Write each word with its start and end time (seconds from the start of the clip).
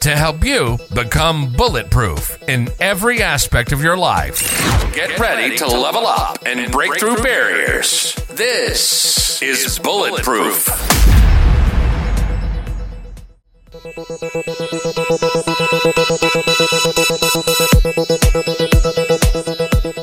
to 0.00 0.16
help 0.16 0.44
you 0.44 0.78
become 0.94 1.52
bulletproof 1.52 2.40
in 2.48 2.68
every 2.80 3.20
aspect 3.22 3.72
of 3.72 3.82
your 3.82 3.96
life. 3.96 4.40
Get 4.94 5.18
ready 5.18 5.56
to 5.56 5.66
level 5.66 6.06
up 6.06 6.38
and 6.46 6.70
break 6.70 6.98
through 6.98 7.16
barriers. 7.16 8.14
This 8.30 9.42
is 9.42 9.78
Bulletproof. 9.80 10.68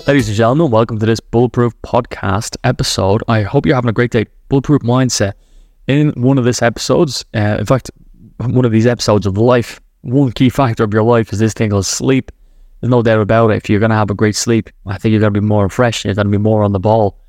Ladies 0.07 0.27
and 0.27 0.37
gentlemen, 0.37 0.71
welcome 0.71 0.99
to 0.99 1.05
this 1.05 1.19
Bulletproof 1.19 1.73
Podcast 1.81 2.57
episode. 2.63 3.23
I 3.27 3.43
hope 3.43 3.65
you're 3.65 3.75
having 3.75 3.89
a 3.89 3.93
great 3.93 4.11
day. 4.11 4.25
Bulletproof 4.49 4.81
Mindset. 4.81 5.33
In 5.87 6.11
one 6.11 6.37
of 6.37 6.45
these 6.45 6.61
episodes, 6.61 7.23
uh, 7.33 7.57
in 7.59 7.65
fact, 7.65 7.91
one 8.37 8.65
of 8.65 8.71
these 8.71 8.85
episodes 8.85 9.25
of 9.25 9.37
life, 9.37 9.79
one 10.05 10.31
key 10.31 10.49
factor 10.49 10.83
of 10.83 10.93
your 10.93 11.03
life 11.03 11.33
is 11.33 11.39
this 11.39 11.53
thing 11.53 11.71
called 11.71 11.85
sleep. 11.85 12.31
There's 12.79 12.91
no 12.91 13.01
doubt 13.01 13.21
about 13.21 13.51
it. 13.51 13.57
If 13.57 13.69
you're 13.69 13.79
going 13.79 13.89
to 13.89 13.95
have 13.95 14.11
a 14.11 14.15
great 14.15 14.35
sleep, 14.35 14.69
I 14.85 14.97
think 14.97 15.11
you're 15.11 15.19
going 15.19 15.33
to 15.33 15.41
be 15.41 15.45
more 15.45 15.69
fresh. 15.69 16.05
You're 16.05 16.13
going 16.13 16.27
to 16.27 16.31
be 16.31 16.37
more 16.37 16.63
on 16.63 16.71
the 16.71 16.79
ball. 16.79 17.19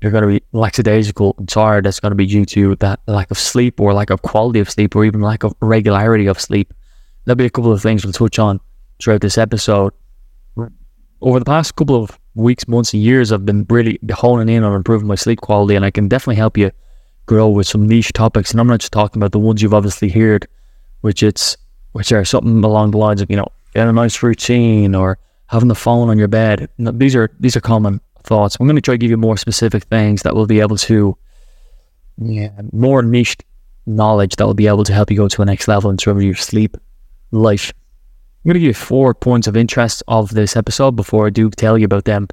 You're 0.00 0.12
going 0.12 0.22
to 0.22 0.28
be 0.28 0.42
lackadaisical 0.52 1.34
and 1.38 1.48
tired. 1.48 1.84
That's 1.84 2.00
going 2.00 2.10
to 2.10 2.16
be 2.16 2.26
due 2.26 2.44
to 2.46 2.76
that 2.76 3.00
lack 3.06 3.30
of 3.30 3.38
sleep 3.38 3.80
or 3.80 3.94
lack 3.94 4.10
of 4.10 4.22
quality 4.22 4.60
of 4.60 4.70
sleep 4.70 4.94
or 4.94 5.04
even 5.04 5.20
lack 5.20 5.44
of 5.44 5.54
regularity 5.60 6.26
of 6.26 6.40
sleep. 6.40 6.74
There'll 7.24 7.36
be 7.36 7.46
a 7.46 7.50
couple 7.50 7.72
of 7.72 7.80
things 7.80 8.04
we'll 8.04 8.12
touch 8.12 8.38
on 8.38 8.60
throughout 9.00 9.20
this 9.20 9.38
episode 9.38 9.92
over 11.24 11.38
the 11.38 11.44
past 11.44 11.74
couple 11.74 11.96
of 11.96 12.18
weeks, 12.34 12.68
months, 12.68 12.92
and 12.92 13.02
years, 13.02 13.32
I've 13.32 13.46
been 13.46 13.66
really 13.70 13.98
honing 14.12 14.54
in 14.54 14.62
on 14.62 14.74
improving 14.74 15.08
my 15.08 15.14
sleep 15.14 15.40
quality, 15.40 15.74
and 15.74 15.84
I 15.84 15.90
can 15.90 16.06
definitely 16.06 16.36
help 16.36 16.58
you 16.58 16.70
grow 17.26 17.48
with 17.48 17.66
some 17.66 17.86
niche 17.86 18.12
topics. 18.12 18.50
And 18.50 18.60
I'm 18.60 18.66
not 18.66 18.80
just 18.80 18.92
talking 18.92 19.20
about 19.20 19.32
the 19.32 19.38
ones 19.38 19.62
you've 19.62 19.74
obviously 19.74 20.10
heard, 20.10 20.46
which 21.00 21.22
it's 21.22 21.56
which 21.94 22.10
are 22.10 22.24
something 22.24 22.62
along 22.64 22.90
the 22.90 22.98
lines 22.98 23.22
of 23.22 23.30
you 23.30 23.36
know 23.36 23.46
getting 23.72 23.88
a 23.88 23.92
nice 23.92 24.22
routine 24.22 24.94
or 24.94 25.16
having 25.46 25.68
the 25.68 25.74
phone 25.74 26.08
on 26.10 26.18
your 26.18 26.28
bed. 26.28 26.68
These 26.78 27.14
are 27.14 27.30
these 27.40 27.56
are 27.56 27.60
common 27.60 28.00
thoughts. 28.24 28.56
I'm 28.58 28.66
going 28.66 28.76
to 28.76 28.82
try 28.82 28.94
to 28.94 28.98
give 28.98 29.10
you 29.10 29.16
more 29.16 29.36
specific 29.36 29.84
things 29.84 30.22
that 30.22 30.34
will 30.34 30.46
be 30.46 30.60
able 30.60 30.76
to, 30.76 31.16
yeah, 32.18 32.50
more 32.72 33.02
niche 33.02 33.36
knowledge 33.86 34.36
that 34.36 34.46
will 34.46 34.54
be 34.54 34.66
able 34.66 34.84
to 34.84 34.92
help 34.92 35.10
you 35.10 35.16
go 35.16 35.28
to 35.28 35.42
a 35.42 35.44
next 35.44 35.68
level 35.68 35.90
in 35.90 35.96
terms 35.96 36.18
of 36.18 36.24
your 36.24 36.34
sleep 36.34 36.76
life. 37.30 37.72
I'm 38.44 38.48
going 38.48 38.54
to 38.54 38.60
give 38.60 38.68
you 38.68 38.74
four 38.74 39.14
points 39.14 39.46
of 39.46 39.56
interest 39.56 40.02
of 40.08 40.30
this 40.30 40.56
episode 40.56 40.96
before 40.96 41.26
I 41.28 41.30
do 41.30 41.48
tell 41.50 41.78
you 41.78 41.84
about 41.84 42.04
them. 42.04 42.28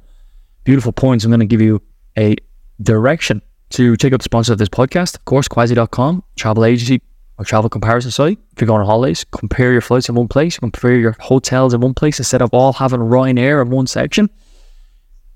Beautiful 0.64 0.92
points. 0.92 1.24
I'm 1.24 1.30
going 1.30 1.40
to 1.40 1.46
give 1.46 1.60
you 1.60 1.80
a 2.18 2.36
direction 2.82 3.42
to 3.70 3.96
check 3.96 4.12
out 4.12 4.20
the 4.20 4.24
sponsor 4.24 4.52
of 4.52 4.58
this 4.58 4.68
podcast, 4.68 5.16
of 5.16 5.24
course, 5.24 5.48
Quasi.com, 5.48 6.22
travel 6.36 6.64
agency 6.64 7.00
or 7.42 7.44
travel 7.44 7.68
comparison 7.68 8.10
site. 8.10 8.38
If 8.52 8.60
you're 8.60 8.66
going 8.66 8.80
on 8.80 8.86
holidays, 8.86 9.24
compare 9.30 9.72
your 9.72 9.80
flights 9.80 10.08
in 10.08 10.14
one 10.14 10.28
place, 10.28 10.58
compare 10.58 10.96
your 10.96 11.16
hotels 11.20 11.74
in 11.74 11.80
one 11.80 11.94
place 11.94 12.18
instead 12.18 12.42
of 12.42 12.50
all 12.52 12.72
having 12.72 13.00
Ryanair 13.00 13.60
in 13.62 13.70
one 13.70 13.86
section. 13.86 14.30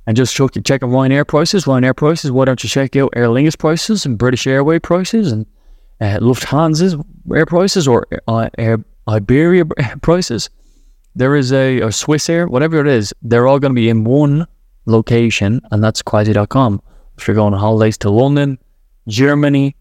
And 0.07 0.17
just 0.17 0.35
check, 0.35 0.51
checking 0.65 0.89
Ryanair 0.89 1.27
prices, 1.27 1.65
Ryanair 1.65 1.97
prices. 1.97 2.31
Why 2.31 2.45
don't 2.45 2.63
you 2.63 2.69
check 2.69 2.97
out 2.97 3.13
Aer 3.17 3.27
Lingus 3.27 3.59
prices 3.59 4.07
and 4.07 4.17
British 4.17 4.47
Airway 4.47 4.79
prices 4.79 5.33
and 5.33 5.47
uh, 6.01 6.19
Lufthansa's 6.21 6.97
air 7.35 7.47
prices 7.47 7.89
or 7.89 8.07
uh, 8.29 8.49
Air 8.57 8.85
Iberia 9.09 9.65
prices? 10.03 10.49
there 11.17 11.35
is 11.35 11.51
a, 11.51 11.81
a 11.81 11.91
Swiss 11.91 12.29
Air, 12.29 12.47
whatever 12.47 12.79
it 12.79 12.87
is, 12.87 13.13
they're 13.23 13.47
all 13.47 13.59
going 13.59 13.73
to 13.73 13.81
be 13.81 13.89
in 13.89 14.05
one 14.05 14.47
location, 14.85 15.61
and 15.73 15.83
that's 15.83 16.03
Quasi.com. 16.03 16.81
If 17.17 17.27
you're 17.27 17.35
going 17.35 17.55
on 17.55 17.59
holidays 17.59 17.97
to 17.99 18.11
London, 18.11 18.59
Germany, 19.09 19.75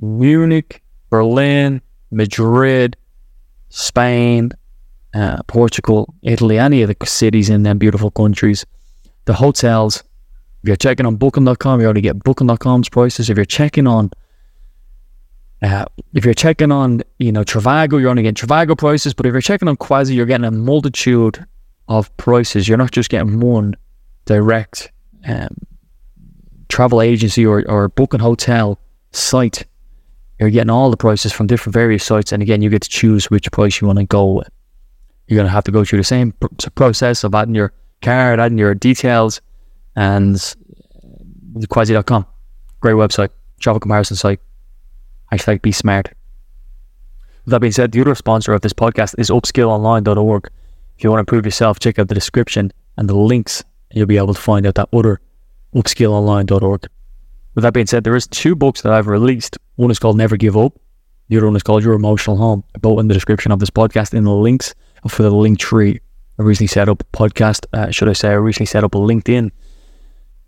Munich, 0.00 0.82
Berlin, 1.10 1.80
Madrid, 2.10 2.96
Spain, 3.68 4.50
uh, 5.14 5.42
Portugal, 5.44 6.14
Italy, 6.22 6.58
any 6.58 6.82
of 6.82 6.88
the 6.88 7.06
cities 7.06 7.50
in 7.50 7.62
them 7.62 7.78
beautiful 7.78 8.10
countries, 8.10 8.66
the 9.24 9.34
hotels, 9.34 10.02
if 10.62 10.68
you're 10.68 10.76
checking 10.76 11.06
on 11.06 11.16
Booking.com, 11.16 11.80
you 11.80 11.86
already 11.86 12.00
get 12.00 12.22
Booking.com's 12.22 12.88
prices. 12.88 13.30
If 13.30 13.36
you're 13.36 13.44
checking 13.44 13.86
on 13.86 14.10
uh, 15.62 15.86
if 16.12 16.24
you're 16.24 16.34
checking 16.34 16.70
on, 16.70 17.02
you 17.18 17.32
know, 17.32 17.42
Trivago, 17.42 18.00
you're 18.00 18.10
only 18.10 18.22
getting 18.22 18.46
Trivago 18.46 18.76
prices. 18.76 19.14
But 19.14 19.26
if 19.26 19.32
you're 19.32 19.40
checking 19.40 19.68
on 19.68 19.76
Quasi, 19.76 20.14
you're 20.14 20.26
getting 20.26 20.44
a 20.44 20.50
multitude 20.50 21.44
of 21.88 22.14
prices. 22.18 22.68
You're 22.68 22.78
not 22.78 22.90
just 22.90 23.08
getting 23.08 23.40
one 23.40 23.74
direct 24.26 24.92
um, 25.26 25.56
travel 26.68 27.00
agency 27.00 27.46
or, 27.46 27.64
or 27.70 27.88
booking 27.88 28.20
hotel 28.20 28.78
site. 29.12 29.64
You're 30.38 30.50
getting 30.50 30.70
all 30.70 30.90
the 30.90 30.96
prices 30.96 31.32
from 31.32 31.46
different 31.46 31.72
various 31.74 32.04
sites. 32.04 32.32
And 32.32 32.42
again, 32.42 32.62
you 32.62 32.70
get 32.70 32.82
to 32.82 32.88
choose 32.88 33.30
which 33.30 33.50
price 33.52 33.80
you 33.80 33.86
want 33.86 33.98
to 33.98 34.04
go 34.04 34.32
with. 34.32 34.50
You're 35.26 35.36
going 35.36 35.46
to 35.46 35.52
have 35.52 35.64
to 35.64 35.72
go 35.72 35.84
through 35.84 35.98
the 35.98 36.04
same 36.04 36.32
pr- 36.32 36.70
process 36.74 37.24
of 37.24 37.34
adding 37.34 37.54
your 37.54 37.72
card, 38.02 38.38
adding 38.38 38.58
your 38.58 38.74
details, 38.74 39.40
and 39.96 40.36
uh, 41.56 41.66
Quasi.com. 41.68 42.26
Great 42.80 42.94
website, 42.94 43.30
travel 43.58 43.80
comparison 43.80 44.16
site 44.16 44.40
Hashtag 45.32 45.62
be 45.62 45.72
smart. 45.72 46.12
With 47.44 47.52
that 47.52 47.60
being 47.60 47.72
said, 47.72 47.92
the 47.92 48.00
other 48.00 48.14
sponsor 48.14 48.52
of 48.52 48.60
this 48.60 48.72
podcast 48.72 49.14
is 49.18 49.30
upskillonline.org. 49.30 50.50
If 50.96 51.04
you 51.04 51.10
want 51.10 51.18
to 51.18 51.20
improve 51.20 51.44
yourself, 51.44 51.78
check 51.78 51.98
out 51.98 52.08
the 52.08 52.14
description 52.14 52.72
and 52.96 53.08
the 53.08 53.16
links, 53.16 53.62
and 53.90 53.98
you'll 53.98 54.06
be 54.06 54.16
able 54.16 54.34
to 54.34 54.40
find 54.40 54.66
out 54.66 54.76
that 54.76 54.88
other 54.92 55.20
upskillonline.org. 55.74 56.88
With 57.56 57.62
that 57.64 57.72
being 57.72 57.86
said, 57.86 58.04
there 58.04 58.14
is 58.14 58.28
two 58.28 58.54
books 58.54 58.82
that 58.82 58.92
I've 58.92 59.08
released. 59.08 59.58
One 59.74 59.90
is 59.90 59.98
called 59.98 60.16
Never 60.16 60.36
Give 60.36 60.56
Up. 60.56 60.78
The 61.28 61.38
other 61.38 61.46
one 61.46 61.56
is 61.56 61.64
called 61.64 61.82
Your 61.82 61.94
Emotional 61.94 62.36
Home. 62.36 62.62
Both 62.80 63.00
in 63.00 63.08
the 63.08 63.14
description 63.14 63.50
of 63.50 63.58
this 63.58 63.70
podcast 63.70 64.14
in 64.14 64.22
the 64.22 64.32
links 64.32 64.72
for 65.08 65.24
the 65.24 65.30
link 65.30 65.58
tree. 65.58 66.00
I 66.38 66.42
recently 66.42 66.68
set 66.68 66.88
up 66.88 67.02
a 67.02 67.16
podcast, 67.16 67.66
uh, 67.72 67.90
should 67.90 68.08
I 68.08 68.12
say, 68.12 68.28
I 68.28 68.34
recently 68.34 68.66
set 68.66 68.84
up 68.84 68.94
a 68.94 68.98
LinkedIn 68.98 69.50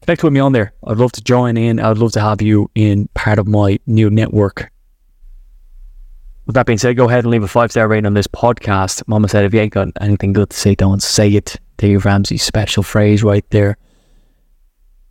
connect 0.03 0.25
with 0.25 0.33
me 0.33 0.41
on 0.41 0.53
there. 0.53 0.73
I'd 0.87 0.97
love 0.97 1.13
to 1.13 1.23
join 1.23 1.57
in. 1.59 1.79
I'd 1.79 1.99
love 1.99 2.13
to 2.13 2.21
have 2.21 2.41
you 2.41 2.71
in 2.75 3.09
part 3.15 3.39
of 3.39 3.47
my 3.47 3.79
new 3.87 4.11
network. 4.11 4.71
With 6.47 6.55
that 6.55 6.65
being 6.65 6.79
said, 6.79 6.97
go 6.97 7.09
ahead 7.09 7.25
and 7.25 7.31
leave 7.31 7.43
a 7.43 7.49
five 7.49 7.71
star 7.71 7.87
rating 7.89 8.07
on 8.07 8.15
this 8.15 8.27
podcast. 8.27 9.03
Mama 9.07 9.29
said, 9.29 9.45
if 9.45 9.53
you 9.53 9.61
ain't 9.61 9.75
got 9.75 9.89
anything 10.01 10.33
good 10.33 10.49
to 10.49 10.57
say, 10.57 10.75
don't 10.75 11.03
say 11.03 11.29
it. 11.29 11.57
Dave 11.77 12.07
Ramsey's 12.07 12.43
special 12.43 12.83
phrase 12.83 13.23
right 13.23 13.45
there. 13.51 13.77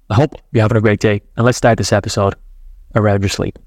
I 0.10 0.16
hope 0.16 0.36
you're 0.52 0.62
having 0.62 0.78
a 0.78 0.82
great 0.82 1.00
day. 1.00 1.22
And 1.36 1.46
let's 1.46 1.58
start 1.58 1.78
this 1.78 1.94
episode 1.94 2.36
around 2.96 3.22
your 3.22 3.30
sleep. 3.30 3.60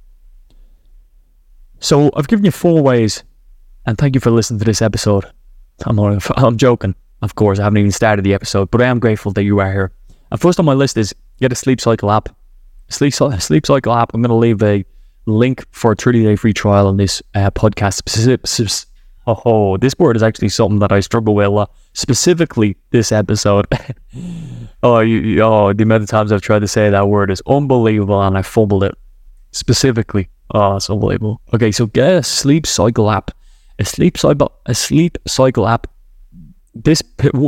So, 1.81 2.11
I've 2.15 2.28
given 2.28 2.45
you 2.45 2.51
four 2.51 2.83
ways, 2.83 3.23
and 3.87 3.97
thank 3.97 4.15
you 4.15 4.21
for 4.21 4.31
listening 4.31 4.59
to 4.61 4.65
this 4.65 4.83
episode. 4.83 5.25
I'm, 5.87 5.99
I'm 6.37 6.56
joking, 6.56 6.95
of 7.23 7.34
course. 7.34 7.59
I 7.59 7.65
haven't 7.65 7.79
even 7.79 7.93
started 7.93 8.25
the 8.25 8.34
episode, 8.34 8.71
but 8.71 8.83
I 8.83 8.87
am 8.87 8.99
grateful 8.99 9.33
that 9.33 9.45
you 9.45 9.61
are 9.61 9.73
here. 9.73 9.93
And 10.31 10.41
first 10.41 10.59
on 10.59 10.67
my 10.67 10.75
list 10.75 10.97
is 10.97 11.15
get 11.41 11.53
a 11.53 11.55
sleep 11.55 11.81
cycle 11.81 12.11
app. 12.11 12.29
Sleep, 12.89 13.15
sleep 13.39 13.67
cycle 13.67 13.95
app. 13.95 14.12
I'm 14.15 14.23
going 14.23 14.31
to 14.31 14.34
leave 14.34 14.62
a 14.62 14.84
link 15.27 15.65
for 15.73 15.93
a 15.93 15.97
30 15.97 16.25
day 16.25 16.37
free 16.37 16.53
trial 16.53 16.87
on 16.87 16.97
this 16.97 17.23
uh, 17.34 17.50
podcast. 17.50 18.87
Oh, 19.31 19.43
oh, 19.45 19.77
this 19.77 19.95
word 19.97 20.17
is 20.17 20.23
actually 20.25 20.49
something 20.49 20.81
that 20.81 20.91
I 20.91 20.99
struggle 20.99 21.37
with 21.37 21.47
a 21.47 21.51
lot. 21.51 21.73
Specifically, 21.93 22.77
this 22.91 23.13
episode. 23.13 23.67
oh, 24.82 24.99
you, 25.00 25.41
oh, 25.43 25.73
the 25.73 25.85
amount 25.85 26.03
of 26.03 26.09
times 26.09 26.32
I've 26.32 26.43
tried 26.43 26.61
to 26.61 26.69
say 26.69 26.91
that 26.91 27.09
word 27.09 27.31
is 27.31 27.41
unbelievable, 27.47 28.21
and 28.21 28.37
I 28.37 28.43
fumbled 28.43 28.82
it. 28.82 28.94
Specifically, 29.53 30.29
oh, 30.53 30.77
it's 30.77 30.91
unbelievable. 30.91 31.41
Okay, 31.55 31.71
so 31.71 31.87
get 31.87 32.12
a 32.12 32.23
sleep 32.25 32.67
cycle 32.67 33.09
app. 33.11 33.31
A 33.79 33.85
sleep 33.85 34.19
cycle, 34.19 34.53
a 34.67 34.75
sleep 34.75 35.17
cycle 35.29 35.69
app. 35.69 35.87
This 36.75 37.03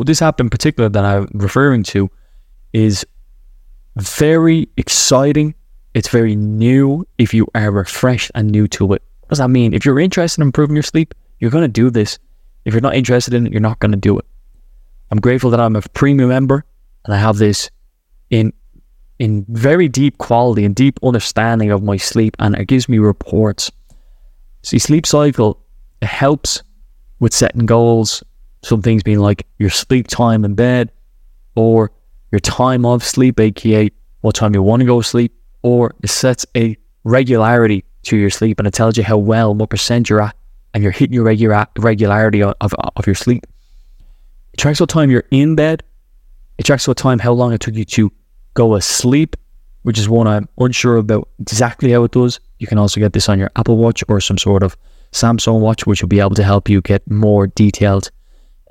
this 0.05 0.23
app 0.23 0.41
in 0.41 0.51
particular 0.51 0.89
that 0.89 1.05
I'm 1.05 1.29
referring 1.35 1.83
to 1.85 2.11
is 2.73 3.05
very 3.97 4.69
exciting. 4.77 5.55
It's 5.95 6.09
very 6.09 6.37
new 6.37 7.07
if 7.19 7.35
you 7.35 7.49
are 7.55 7.71
refreshed 7.71 8.31
and 8.35 8.51
new 8.51 8.69
to 8.69 8.93
it. 8.95 9.03
What 9.21 9.29
does 9.31 9.39
that 9.39 9.49
mean? 9.49 9.75
If 9.75 9.85
you're 9.85 10.01
interested 10.01 10.41
in 10.41 10.49
improving 10.49 10.77
your 10.77 10.83
sleep, 10.83 11.15
you're 11.43 11.51
going 11.51 11.63
to 11.63 11.69
do 11.69 11.91
this. 11.91 12.21
If 12.65 12.73
you're 12.73 12.81
not 12.81 12.95
interested 12.95 13.35
in 13.35 13.49
it, 13.49 13.53
you're 13.53 13.61
not 13.61 13.81
going 13.81 13.91
to 13.91 13.99
do 13.99 14.17
it. 14.17 14.25
I'm 15.11 15.19
grateful 15.19 15.51
that 15.51 15.59
I'm 15.59 15.75
a 15.75 15.83
premium 15.83 16.29
member 16.29 16.65
and 17.05 17.13
I 17.13 17.19
have 17.19 17.37
this 17.37 17.69
in 18.31 18.53
in 19.19 19.45
very 19.49 19.89
deep 19.89 20.19
quality 20.19 20.65
and 20.65 20.75
deep 20.75 21.01
understanding 21.03 21.73
of 21.73 21.83
my 21.83 21.97
sleep 21.97 22.37
and 22.39 22.55
it 22.57 22.67
gives 22.67 22.89
me 22.89 22.99
reports. 22.99 23.73
See, 24.63 24.79
sleep 24.79 25.05
cycle 25.05 25.61
it 26.01 26.07
helps 26.07 26.63
with 27.19 27.35
setting 27.35 27.67
goals. 27.67 28.23
Some 28.63 28.81
things 28.81 29.03
being 29.03 29.19
like 29.19 29.45
your 29.59 29.71
sleep 29.71 30.07
time 30.07 30.45
in 30.45 30.55
bed, 30.55 30.93
or 31.57 31.91
your 32.31 32.39
time 32.39 32.87
of 32.87 33.03
sleep, 33.03 33.41
aka 33.41 33.91
what 34.21 34.37
time 34.37 34.55
you 34.55 34.63
want 34.63 34.81
to 34.81 34.87
go 34.87 35.03
to 35.03 35.09
sleep, 35.09 35.35
or 35.63 35.93
it 36.05 36.11
sets 36.11 36.47
a 36.57 36.77
regularity 37.03 37.85
to 38.05 38.17
your 38.17 38.31
sleep 38.31 38.61
and 38.61 38.69
it 38.69 38.75
tells 38.75 38.97
you 38.97 39.03
how 39.03 39.17
well, 39.17 39.53
what 39.53 39.71
percent 39.71 40.09
you're 40.09 40.23
at, 40.23 40.37
and 40.75 40.83
you're 40.83 40.93
hitting 40.93 41.15
your 41.15 41.25
regular 41.25 41.67
regularity 41.79 42.43
of, 42.43 42.55
of, 42.61 43.07
your 43.07 43.15
sleep. 43.15 43.47
It 44.53 44.59
tracks 44.59 44.81
what 44.81 44.89
time 44.89 45.11
you're 45.11 45.25
in 45.31 45.55
bed. 45.55 45.83
It 46.59 46.65
tracks 46.65 46.87
what 46.89 46.97
time, 46.97 47.19
how 47.19 47.33
long 47.33 47.53
it 47.53 47.61
took 47.61 47.75
you 47.75 47.85
to 47.85 48.13
go 48.55 48.75
asleep, 48.75 49.37
which 49.83 49.99
is 49.99 50.09
one 50.09 50.27
I'm 50.27 50.49
unsure 50.59 50.97
about 50.97 51.29
exactly 51.41 51.91
how 51.93 52.05
it 52.05 52.13
does. 52.13 52.41
You 52.59 52.67
can 52.67 52.79
also 52.79 53.01
get 53.01 53.13
this 53.13 53.29
on 53.29 53.39
your 53.39 53.51
Apple 53.57 53.77
Watch 53.77 54.05
or 54.09 54.21
some 54.21 54.39
sort 54.39 54.63
of 54.63 54.77
Samsung 55.13 55.61
Watch, 55.61 55.87
which 55.87 56.03
will 56.03 56.09
be 56.09 56.21
able 56.21 56.35
to 56.35 56.45
help 56.45 56.69
you 56.69 56.81
get 56.81 57.09
more 57.11 57.47
detailed 57.47 58.11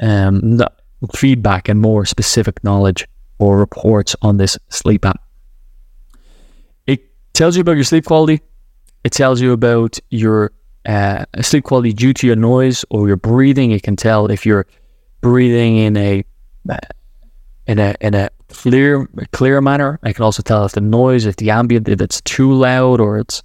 um, 0.02 0.60
feedback 1.16 1.70
and 1.70 1.80
more 1.80 2.06
specific 2.06 2.64
knowledge 2.64 3.08
or 3.40 3.58
reports 3.58 4.16
on 4.22 4.38
this 4.38 4.58
sleep 4.70 5.06
app. 5.06 5.22
It 6.88 7.04
tells 7.34 7.56
you 7.56 7.62
about 7.62 7.74
your 7.74 7.84
sleep 7.84 8.06
quality. 8.06 8.42
It 9.04 9.12
tells 9.12 9.42
you 9.42 9.52
about 9.52 9.98
your 10.10 10.52
uh, 10.86 11.26
sleep 11.42 11.64
quality 11.64 11.94
due 11.94 12.14
to 12.14 12.28
your 12.28 12.36
noise 12.36 12.84
or 12.90 13.08
your 13.08 13.18
breathing. 13.18 13.72
It 13.72 13.84
can 13.84 13.96
tell 13.96 14.30
if 14.32 14.46
you're 14.46 14.66
breathing 15.22 15.78
in 15.78 15.98
a 15.98 16.24
in 17.68 17.80
a 17.80 17.96
in 18.02 18.14
a 18.14 18.30
clear 18.50 19.08
clear 19.32 19.62
manner. 19.62 20.00
I 20.04 20.14
can 20.14 20.24
also 20.24 20.44
tell 20.44 20.66
if 20.66 20.74
the 20.74 20.82
noise, 20.82 21.26
if 21.26 21.38
the 21.38 21.52
ambient, 21.52 21.88
if 21.88 22.02
it's 22.02 22.22
too 22.22 22.52
loud 22.54 23.00
or 23.00 23.20
it's 23.20 23.44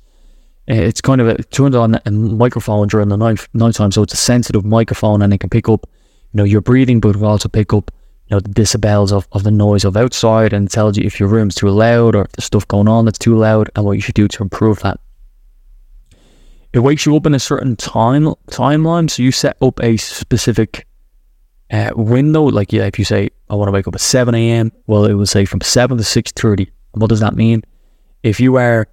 it's 0.68 1.00
kind 1.00 1.20
of 1.20 1.28
a, 1.28 1.42
turned 1.44 1.76
on 1.76 2.00
a 2.04 2.10
microphone 2.10 2.88
during 2.88 3.08
the 3.08 3.16
night 3.16 3.46
nighttime, 3.54 3.92
so 3.92 4.02
it's 4.02 4.14
a 4.14 4.18
sensitive 4.18 4.64
microphone 4.64 5.22
and 5.22 5.32
it 5.32 5.38
can 5.38 5.50
pick 5.50 5.68
up 5.68 5.86
you 6.32 6.38
know 6.38 6.44
your 6.44 6.60
breathing, 6.60 7.00
but 7.00 7.16
it 7.16 7.22
also 7.22 7.48
pick 7.48 7.72
up 7.72 7.90
you 8.28 8.34
know 8.34 8.40
the 8.40 8.50
decibels 8.50 9.12
of, 9.12 9.28
of 9.32 9.44
the 9.44 9.50
noise 9.50 9.84
of 9.84 9.96
outside 9.96 10.52
and 10.52 10.70
tells 10.70 10.96
you 10.96 11.04
if 11.04 11.20
your 11.20 11.28
room's 11.28 11.54
too 11.54 11.68
loud 11.68 12.14
or 12.16 12.22
if 12.22 12.32
there's 12.32 12.46
stuff 12.46 12.66
going 12.66 12.88
on 12.88 13.04
that's 13.04 13.18
too 13.18 13.36
loud 13.36 13.70
and 13.76 13.84
what 13.84 13.92
you 13.92 14.00
should 14.00 14.14
do 14.14 14.26
to 14.28 14.42
improve 14.42 14.80
that. 14.80 14.98
It 16.76 16.82
wakes 16.82 17.06
you 17.06 17.16
up 17.16 17.24
in 17.24 17.32
a 17.32 17.38
certain 17.38 17.74
time 17.74 18.34
timeline, 18.50 19.08
so 19.08 19.22
you 19.22 19.32
set 19.32 19.56
up 19.62 19.82
a 19.82 19.96
specific 19.96 20.86
uh, 21.70 21.92
window. 21.96 22.42
Like 22.42 22.70
yeah, 22.70 22.84
if 22.84 22.98
you 22.98 23.04
say 23.06 23.30
I 23.48 23.54
want 23.54 23.68
to 23.68 23.72
wake 23.72 23.88
up 23.88 23.94
at 23.94 24.00
seven 24.02 24.34
a.m., 24.34 24.70
well, 24.86 25.06
it 25.06 25.14
will 25.14 25.24
say 25.24 25.46
from 25.46 25.62
seven 25.62 25.96
to 25.96 26.04
six 26.04 26.32
thirty. 26.32 26.70
What 26.92 27.08
does 27.08 27.20
that 27.20 27.34
mean? 27.34 27.62
If 28.22 28.40
you 28.40 28.56
are 28.56 28.86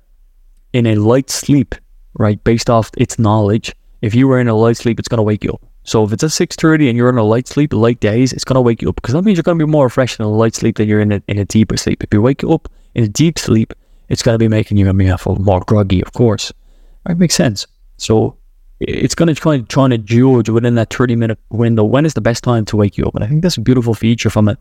in 0.71 0.88
a 0.88 0.95
light 0.95 1.30
sleep, 1.30 1.75
right, 2.13 2.41
based 2.45 2.69
off 2.69 2.89
its 2.97 3.19
knowledge, 3.19 3.75
if 4.01 4.15
you 4.15 4.30
were 4.30 4.39
in 4.39 4.47
a 4.47 4.56
light 4.56 4.77
sleep, 4.77 4.97
it's 4.97 5.09
to 5.09 5.21
wake 5.21 5.44
you 5.44 5.51
up. 5.51 5.62
So 5.83 6.06
if 6.06 6.13
it's 6.13 6.24
at 6.24 6.31
six 6.31 6.56
thirty 6.56 6.88
and 6.88 6.97
you're 6.97 7.09
in 7.09 7.18
a 7.18 7.24
light 7.24 7.50
sleep, 7.50 7.74
light 7.74 8.00
days, 8.00 8.31
it's 8.31 8.45
to 8.45 8.62
wake 8.62 8.81
you 8.81 8.88
up 8.88 8.95
because 8.95 9.13
that 9.13 9.24
means 9.24 9.35
you're 9.35 9.44
to 9.44 9.56
be 9.56 9.69
more 9.69 9.88
refreshed 9.88 10.21
in 10.21 10.25
a 10.25 10.30
light 10.30 10.56
sleep 10.56 10.77
than 10.77 10.88
you're 10.88 11.01
in 11.01 11.12
a, 11.12 11.21
in 11.27 11.38
a 11.38 11.44
deeper 11.44 11.75
sleep. 11.75 12.01
If 12.01 12.13
you 12.13 12.21
wake 12.21 12.45
up 12.45 12.71
in 12.95 13.03
a 13.03 13.09
deep 13.09 13.38
sleep, 13.38 13.74
it's 14.07 14.24
to 14.24 14.38
be 14.38 14.47
making 14.47 14.77
you 14.77 14.85
more 14.94 15.63
groggy, 15.68 16.01
of 16.01 16.13
course. 16.13 16.53
Right, 17.06 17.18
makes 17.18 17.35
sense. 17.35 17.68
So 18.04 18.38
it's 18.80 19.16
going 19.16 19.34
to 19.34 19.50
of 19.50 19.68
trying 19.68 19.92
to 19.92 19.98
judge 19.98 20.50
within 20.50 20.76
that 20.76 20.94
30 20.94 21.16
minute 21.16 21.40
window 21.50 21.84
when 21.84 22.06
is 22.06 22.14
the 22.14 22.22
best 22.22 22.44
time 22.44 22.66
to 22.66 22.78
wake 22.78 22.98
you 22.98 23.06
up. 23.06 23.16
And 23.16 23.24
I 23.24 23.28
think 23.28 23.42
that's 23.42 23.58
a 23.58 23.62
beautiful 23.62 23.94
feature 23.94 24.30
from 24.30 24.50
it. 24.50 24.58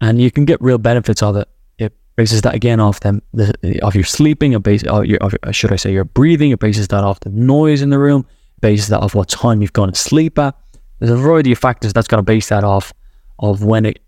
And 0.00 0.20
you 0.20 0.30
can 0.30 0.44
get 0.44 0.60
real 0.60 0.78
benefits 0.78 1.22
of 1.22 1.36
it. 1.36 1.48
It 1.78 1.92
bases 2.16 2.42
that 2.42 2.54
again 2.54 2.80
off 2.80 3.00
them, 3.00 3.22
the, 3.32 3.54
of 3.82 3.94
your 3.94 4.04
sleeping, 4.04 4.52
it 4.52 4.62
bases, 4.62 4.88
of 4.88 5.06
your, 5.06 5.18
should 5.52 5.72
I 5.72 5.76
say, 5.76 5.92
your 5.92 6.04
breathing, 6.04 6.50
it 6.50 6.60
bases 6.60 6.88
that 6.88 7.04
off 7.04 7.20
the 7.20 7.30
noise 7.30 7.82
in 7.82 7.90
the 7.90 7.98
room, 7.98 8.26
bases 8.60 8.88
that 8.88 9.00
off 9.00 9.14
what 9.14 9.28
time 9.28 9.60
you've 9.60 9.72
gone 9.72 9.92
to 9.92 9.98
sleep 9.98 10.38
at. 10.38 10.56
There's 10.98 11.10
a 11.10 11.16
variety 11.16 11.52
of 11.52 11.58
factors 11.58 11.92
that's 11.92 12.08
going 12.08 12.18
to 12.18 12.24
base 12.24 12.48
that 12.48 12.64
off 12.64 12.92
of 13.38 13.62
when 13.62 13.86
it 13.86 14.00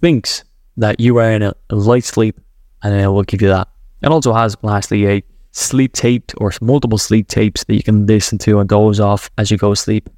thinks 0.00 0.44
that 0.76 0.98
you 1.00 1.18
are 1.18 1.30
in 1.30 1.42
a, 1.42 1.54
a 1.70 1.76
light 1.76 2.04
sleep 2.04 2.40
and 2.82 2.94
it 2.94 3.06
will 3.08 3.22
give 3.22 3.42
you 3.42 3.48
that. 3.48 3.68
It 4.02 4.08
also 4.08 4.32
has, 4.32 4.56
lastly, 4.62 5.06
a 5.06 5.22
sleep 5.56 5.94
taped 5.94 6.34
or 6.36 6.52
multiple 6.60 6.98
sleep 6.98 7.28
tapes 7.28 7.64
that 7.64 7.74
you 7.74 7.82
can 7.82 8.06
listen 8.06 8.36
to 8.36 8.60
and 8.60 8.68
doze 8.68 9.00
off 9.00 9.30
as 9.38 9.50
you 9.50 9.56
go 9.56 9.70
to 9.70 9.76
sleep. 9.76 10.10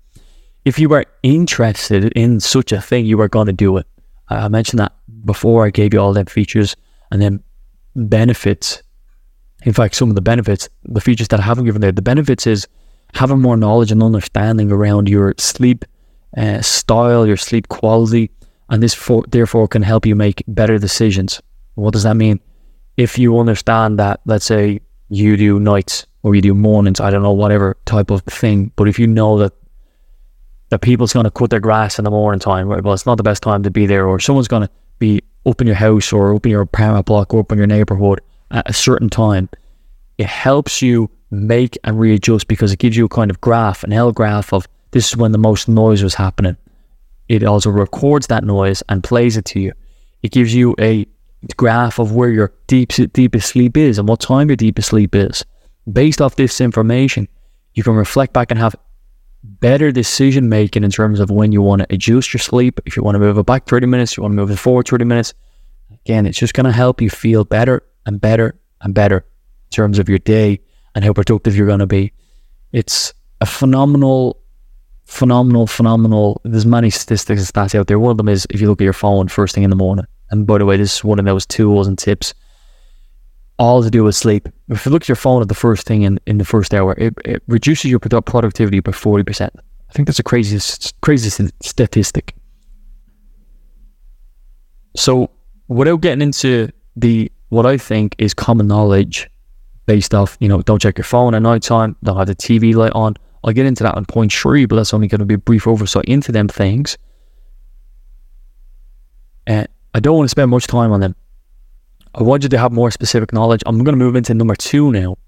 If 0.64 0.78
you 0.78 0.92
are 0.94 1.04
interested 1.22 2.12
in 2.16 2.40
such 2.40 2.72
a 2.72 2.80
thing, 2.80 3.06
you 3.06 3.20
are 3.20 3.28
going 3.28 3.46
to 3.46 3.52
do 3.52 3.76
it. 3.76 3.86
I 4.28 4.48
mentioned 4.48 4.80
that 4.80 4.92
before 5.24 5.64
I 5.64 5.70
gave 5.70 5.94
you 5.94 6.00
all 6.00 6.12
them 6.12 6.26
features 6.26 6.74
and 7.12 7.22
then 7.22 7.42
benefits. 7.94 8.82
In 9.62 9.72
fact, 9.72 9.94
some 9.94 10.08
of 10.08 10.16
the 10.16 10.20
benefits, 10.20 10.68
the 10.84 11.00
features 11.00 11.28
that 11.28 11.40
I 11.40 11.44
haven't 11.44 11.64
given 11.64 11.80
there, 11.80 11.92
the 11.92 12.02
benefits 12.02 12.46
is 12.46 12.66
having 13.14 13.40
more 13.40 13.56
knowledge 13.56 13.92
and 13.92 14.02
understanding 14.02 14.72
around 14.72 15.08
your 15.08 15.34
sleep 15.38 15.84
uh, 16.36 16.60
style, 16.62 17.26
your 17.26 17.36
sleep 17.36 17.68
quality, 17.68 18.30
and 18.70 18.82
this 18.82 18.92
for, 18.92 19.24
therefore 19.28 19.68
can 19.68 19.82
help 19.82 20.04
you 20.04 20.16
make 20.16 20.42
better 20.48 20.78
decisions. 20.78 21.40
What 21.74 21.92
does 21.92 22.02
that 22.02 22.16
mean? 22.16 22.40
If 22.96 23.18
you 23.18 23.38
understand 23.38 24.00
that, 24.00 24.20
let's 24.26 24.44
say 24.44 24.80
you 25.08 25.36
do 25.36 25.58
nights 25.58 26.06
or 26.22 26.34
you 26.34 26.42
do 26.42 26.54
mornings, 26.54 27.00
I 27.00 27.10
don't 27.10 27.22
know, 27.22 27.32
whatever 27.32 27.76
type 27.84 28.10
of 28.10 28.22
thing. 28.22 28.72
But 28.76 28.88
if 28.88 28.98
you 28.98 29.06
know 29.06 29.38
that 29.38 29.52
that 30.70 30.82
people's 30.82 31.14
going 31.14 31.24
to 31.24 31.30
cut 31.30 31.50
their 31.50 31.60
grass 31.60 31.98
in 31.98 32.04
the 32.04 32.10
morning 32.10 32.40
time, 32.40 32.68
right? 32.68 32.82
Well, 32.82 32.92
it's 32.92 33.06
not 33.06 33.16
the 33.16 33.22
best 33.22 33.42
time 33.42 33.62
to 33.62 33.70
be 33.70 33.86
there, 33.86 34.06
or 34.06 34.20
someone's 34.20 34.48
going 34.48 34.66
to 34.66 34.70
be 34.98 35.22
up 35.46 35.60
in 35.60 35.66
your 35.66 35.76
house 35.76 36.12
or 36.12 36.34
up 36.34 36.44
in 36.44 36.50
your 36.50 36.60
apartment 36.60 37.06
block 37.06 37.32
or 37.32 37.40
up 37.40 37.52
in 37.52 37.58
your 37.58 37.66
neighborhood 37.66 38.20
at 38.50 38.68
a 38.68 38.72
certain 38.72 39.08
time. 39.08 39.48
It 40.18 40.26
helps 40.26 40.82
you 40.82 41.10
make 41.30 41.78
and 41.84 41.98
readjust 41.98 42.48
because 42.48 42.72
it 42.72 42.78
gives 42.78 42.96
you 42.96 43.06
a 43.06 43.08
kind 43.08 43.30
of 43.30 43.40
graph, 43.40 43.84
an 43.84 43.92
L 43.92 44.12
graph 44.12 44.52
of 44.52 44.66
this 44.90 45.08
is 45.08 45.16
when 45.16 45.32
the 45.32 45.38
most 45.38 45.68
noise 45.68 46.02
was 46.02 46.14
happening. 46.14 46.56
It 47.28 47.44
also 47.44 47.70
records 47.70 48.26
that 48.28 48.44
noise 48.44 48.82
and 48.88 49.04
plays 49.04 49.36
it 49.36 49.44
to 49.46 49.60
you. 49.60 49.72
It 50.22 50.32
gives 50.32 50.54
you 50.54 50.74
a 50.80 51.06
graph 51.56 51.98
of 51.98 52.12
where 52.12 52.30
your 52.30 52.52
deep, 52.66 52.92
deepest 53.12 53.48
sleep 53.48 53.76
is 53.76 53.98
and 53.98 54.08
what 54.08 54.20
time 54.20 54.48
your 54.48 54.56
deepest 54.56 54.88
sleep 54.88 55.14
is. 55.14 55.44
Based 55.90 56.20
off 56.20 56.36
this 56.36 56.60
information, 56.60 57.28
you 57.74 57.82
can 57.82 57.94
reflect 57.94 58.32
back 58.32 58.50
and 58.50 58.58
have 58.58 58.76
better 59.42 59.92
decision 59.92 60.48
making 60.48 60.84
in 60.84 60.90
terms 60.90 61.20
of 61.20 61.30
when 61.30 61.52
you 61.52 61.62
want 61.62 61.80
to 61.80 61.94
adjust 61.94 62.34
your 62.34 62.40
sleep. 62.40 62.80
If 62.86 62.96
you 62.96 63.02
want 63.02 63.14
to 63.14 63.20
move 63.20 63.38
it 63.38 63.46
back 63.46 63.66
30 63.66 63.86
minutes, 63.86 64.16
you 64.16 64.22
want 64.22 64.32
to 64.32 64.36
move 64.36 64.50
it 64.50 64.58
forward 64.58 64.88
30 64.88 65.04
minutes. 65.04 65.34
Again, 65.90 66.26
it's 66.26 66.38
just 66.38 66.54
going 66.54 66.66
to 66.66 66.72
help 66.72 67.00
you 67.00 67.08
feel 67.08 67.44
better 67.44 67.82
and 68.04 68.20
better 68.20 68.58
and 68.80 68.94
better 68.94 69.18
in 69.18 69.70
terms 69.70 69.98
of 69.98 70.08
your 70.08 70.18
day 70.18 70.60
and 70.94 71.04
how 71.04 71.12
productive 71.12 71.56
you're 71.56 71.66
going 71.66 71.78
to 71.78 71.86
be. 71.86 72.12
It's 72.72 73.14
a 73.40 73.46
phenomenal, 73.46 74.40
phenomenal, 75.04 75.66
phenomenal. 75.66 76.40
There's 76.44 76.66
many 76.66 76.90
statistics 76.90 77.40
and 77.40 77.48
stats 77.48 77.78
out 77.78 77.86
there. 77.86 77.98
One 77.98 78.10
of 78.10 78.16
them 78.16 78.28
is 78.28 78.46
if 78.50 78.60
you 78.60 78.68
look 78.68 78.80
at 78.80 78.84
your 78.84 78.92
phone 78.92 79.28
first 79.28 79.54
thing 79.54 79.64
in 79.64 79.70
the 79.70 79.76
morning, 79.76 80.06
and 80.30 80.46
by 80.46 80.58
the 80.58 80.66
way, 80.66 80.76
this 80.76 80.96
is 80.96 81.04
one 81.04 81.18
of 81.18 81.24
those 81.24 81.46
tools 81.46 81.86
and 81.86 81.98
tips, 81.98 82.34
all 83.58 83.82
to 83.82 83.90
do 83.90 84.04
with 84.04 84.14
sleep. 84.14 84.48
If 84.68 84.86
you 84.86 84.92
look 84.92 85.02
at 85.02 85.08
your 85.08 85.16
phone 85.16 85.42
at 85.42 85.48
the 85.48 85.54
first 85.54 85.86
thing 85.86 86.02
in, 86.02 86.20
in 86.26 86.38
the 86.38 86.44
first 86.44 86.72
hour, 86.74 86.94
it, 86.96 87.14
it 87.24 87.42
reduces 87.48 87.90
your 87.90 87.98
productivity 87.98 88.80
by 88.80 88.92
40%. 88.92 89.50
I 89.88 89.92
think 89.92 90.06
that's 90.06 90.18
a 90.18 90.22
crazy, 90.22 90.58
crazy 91.00 91.48
statistic. 91.60 92.34
So, 94.96 95.30
without 95.68 96.00
getting 96.00 96.22
into 96.22 96.70
the 96.96 97.30
what 97.48 97.64
I 97.64 97.78
think 97.78 98.14
is 98.18 98.34
common 98.34 98.66
knowledge 98.66 99.30
based 99.86 100.14
off, 100.14 100.36
you 100.40 100.48
know, 100.48 100.60
don't 100.60 100.80
check 100.80 100.98
your 100.98 101.04
phone 101.04 101.34
at 101.34 101.42
night 101.42 101.62
time, 101.62 101.96
don't 102.02 102.16
have 102.16 102.26
the 102.26 102.34
TV 102.34 102.74
light 102.74 102.92
on. 102.92 103.16
I'll 103.44 103.52
get 103.52 103.66
into 103.66 103.84
that 103.84 103.94
on 103.94 104.04
point 104.04 104.32
three, 104.32 104.66
but 104.66 104.76
that's 104.76 104.92
only 104.92 105.08
going 105.08 105.20
to 105.20 105.24
be 105.24 105.34
a 105.34 105.38
brief 105.38 105.66
oversight 105.66 106.04
into 106.04 106.32
them 106.32 106.48
things. 106.48 106.98
Uh, 109.46 109.64
I 109.98 110.00
don't 110.00 110.16
want 110.16 110.26
to 110.26 110.30
spend 110.30 110.52
much 110.52 110.68
time 110.68 110.92
on 110.92 111.00
them. 111.00 111.16
I 112.14 112.22
want 112.22 112.44
you 112.44 112.48
to 112.50 112.58
have 112.58 112.70
more 112.70 112.88
specific 112.92 113.32
knowledge. 113.32 113.64
I'm 113.66 113.82
going 113.82 113.98
to 113.98 114.04
move 114.04 114.14
into 114.14 114.32
number 114.32 114.54
two 114.54 114.92
now. 114.92 115.18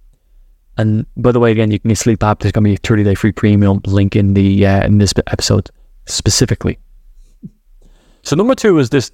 And 0.79 1.07
by 1.17 1.33
the 1.33 1.41
way, 1.41 1.51
again, 1.51 1.73
you 1.73 1.81
can 1.81 1.89
get 1.89 1.99
sleep 1.99 2.23
app. 2.23 2.39
There's 2.39 2.53
going 2.53 2.63
to 2.63 2.71
be 2.71 2.75
a 2.75 2.79
30 2.79 3.03
day 3.03 3.17
free 3.17 3.33
premium 3.33 3.81
link 3.85 4.15
in 4.15 4.35
the 4.35 4.65
uh, 4.65 4.87
in 4.87 4.99
this 4.99 5.13
episode 5.27 5.71
specifically. 6.07 6.79
So 8.23 8.37
number 8.37 8.55
two 8.55 8.79
is 8.79 8.91
this. 8.91 9.11